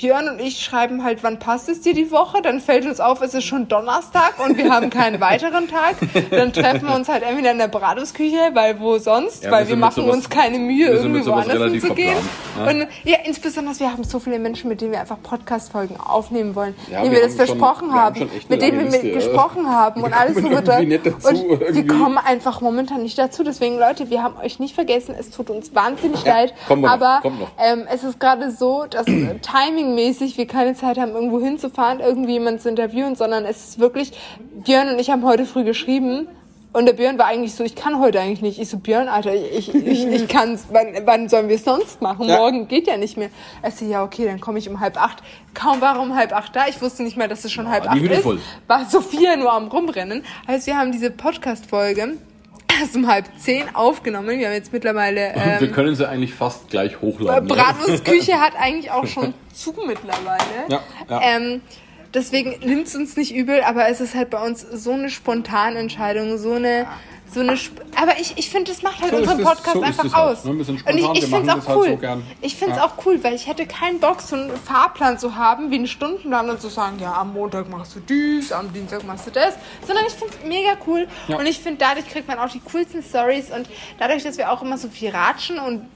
[0.00, 2.40] Björn und ich schreiben halt, wann passt es dir die Woche?
[2.40, 5.96] Dann fällt uns auf, es ist schon Donnerstag und wir haben keinen weiteren Tag.
[6.30, 9.44] Dann treffen wir uns halt entweder in der Bratwurstküche, weil wo sonst?
[9.44, 12.16] Ja, weil wir machen sowas- uns keine Mühe, irgendwie woanders hinzugehen.
[12.54, 16.54] verplant, Und ja, insbesondere, wir haben so viele Menschen, mit denen wir einfach Podcast-Folgen aufnehmen
[16.54, 18.78] wollen, Ja, denen wir wir das haben schon- versprochen haben haben, schon echt mit denen
[18.78, 19.14] wir Liste, ja.
[19.14, 20.78] gesprochen haben und alles so weiter.
[20.78, 21.86] Und wir irgendwie.
[21.86, 23.42] kommen einfach momentan nicht dazu.
[23.42, 25.14] Deswegen, Leute, wir haben euch nicht vergessen.
[25.18, 26.54] Es tut uns wahnsinnig leid.
[26.68, 27.22] aber
[27.58, 29.38] ähm, es ist gerade so, dass äh,
[29.88, 34.12] timingmäßig wir keine Zeit haben, irgendwo hinzufahren, irgendwie jemanden zu interviewen, sondern es ist wirklich,
[34.64, 36.28] Björn und ich haben heute früh geschrieben
[36.72, 38.60] und der Björn war eigentlich so, ich kann heute eigentlich nicht.
[38.60, 42.28] Ich so, Björn, Alter, ich, ich, ich kann's, wann, wann sollen wir es sonst machen?
[42.28, 42.36] Ja.
[42.36, 43.30] Morgen geht ja nicht mehr.
[43.62, 45.22] Er so, ja, okay, dann komme ich um halb acht.
[45.54, 46.68] Kaum war er um halb acht da.
[46.68, 48.26] Ich wusste nicht mehr, dass es schon halb die acht Hütte ist.
[48.66, 50.24] War Sophia nur am Rumrennen.
[50.46, 52.18] Also wir haben diese Podcast-Folge
[52.80, 54.38] erst um halb zehn aufgenommen.
[54.38, 55.32] Wir haben jetzt mittlerweile...
[55.34, 57.48] Und wir Ähm, können sie eigentlich fast gleich hochladen.
[57.48, 60.38] Bratwurstküche hat eigentlich auch schon zu mittlerweile.
[60.68, 61.20] Ja, ja.
[61.22, 61.60] Ähm,
[62.14, 65.78] deswegen nimmt es uns nicht übel, aber es ist halt bei uns so eine spontane
[65.78, 66.86] Entscheidung, so eine
[67.32, 67.52] so eine.
[67.56, 70.44] Sp aber ich, ich finde, das macht halt So unseren Podcast so einfach halt, aus.
[70.44, 70.54] ne?
[70.54, 71.98] Bisschen Und ich, ich finde es auch das halt cool.
[72.00, 72.22] so.
[72.42, 72.86] Ich finde es Ja.
[72.86, 76.48] auch cool, weil ich hätte keinen Bock, so einen Fahrplan zu haben, wie einen Stundenplan
[76.50, 79.54] und zu sagen, ja, am Montag machst du dies, am Dienstag machst du das.
[79.86, 81.08] Sondern ich finde es mega cool.
[81.26, 81.38] Ja.
[81.38, 83.50] Und ich finde, dadurch kriegt man auch die coolsten Stories.
[83.50, 85.88] Und dadurch, dass wir auch immer so viel ratschen und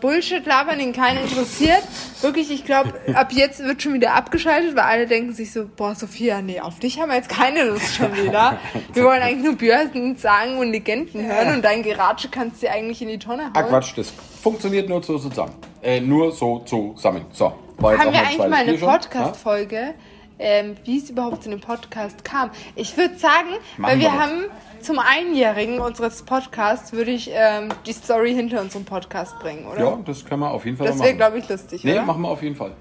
[0.00, 1.82] Bullshit labern, den keinen interessiert.
[2.20, 5.94] Wirklich, ich glaube, ab jetzt wird schon wieder abgeschaltet, weil alle denken sich so, boah,
[5.94, 8.58] Sophia, nee, auf dich haben wir jetzt keine Lust schon wieder.
[8.92, 13.02] Wir wollen eigentlich nur Börsen, Sagen und Legenden hören und dein Geratsche kannst du eigentlich
[13.02, 13.52] in die Tonne hauen.
[13.54, 15.54] Ah, Quatsch, das funktioniert nur so zusammen.
[15.82, 17.26] Äh, nur so zusammen.
[17.32, 18.74] So, war jetzt Haben wir eigentlich mal eine.
[18.74, 18.86] Ja?
[18.86, 19.94] Podcast-Folge,
[20.40, 22.50] ähm, wie es überhaupt zu dem Podcast kam?
[22.74, 24.44] Ich würde sagen, Machen weil wir wir haben
[24.80, 29.78] zum Einjährigen unseres Podcasts, würde ich ähm, die Story hinter unserem Podcast bringen, oder?
[29.78, 31.18] Ja, das können wir auf jeden Fall Das mal wäre, machen.
[31.18, 32.02] glaube ich, lustig, Nee, oder?
[32.02, 32.72] machen wir auf jeden Fall.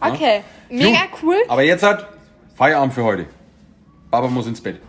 [0.00, 0.08] Ja?
[0.12, 1.36] Okay, mega Gut, cool.
[1.48, 2.06] Aber jetzt hat
[2.56, 3.26] Feierabend für heute.
[4.10, 4.80] Baba muss ins Bett.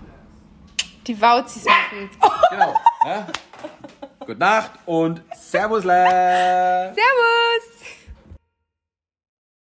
[1.07, 2.09] Die Wauzis müssen.
[2.51, 2.73] Genau.
[3.05, 3.27] ja?
[4.19, 5.83] Gute Nacht und Servus.
[5.83, 6.95] Servus.
[6.95, 7.98] Servus!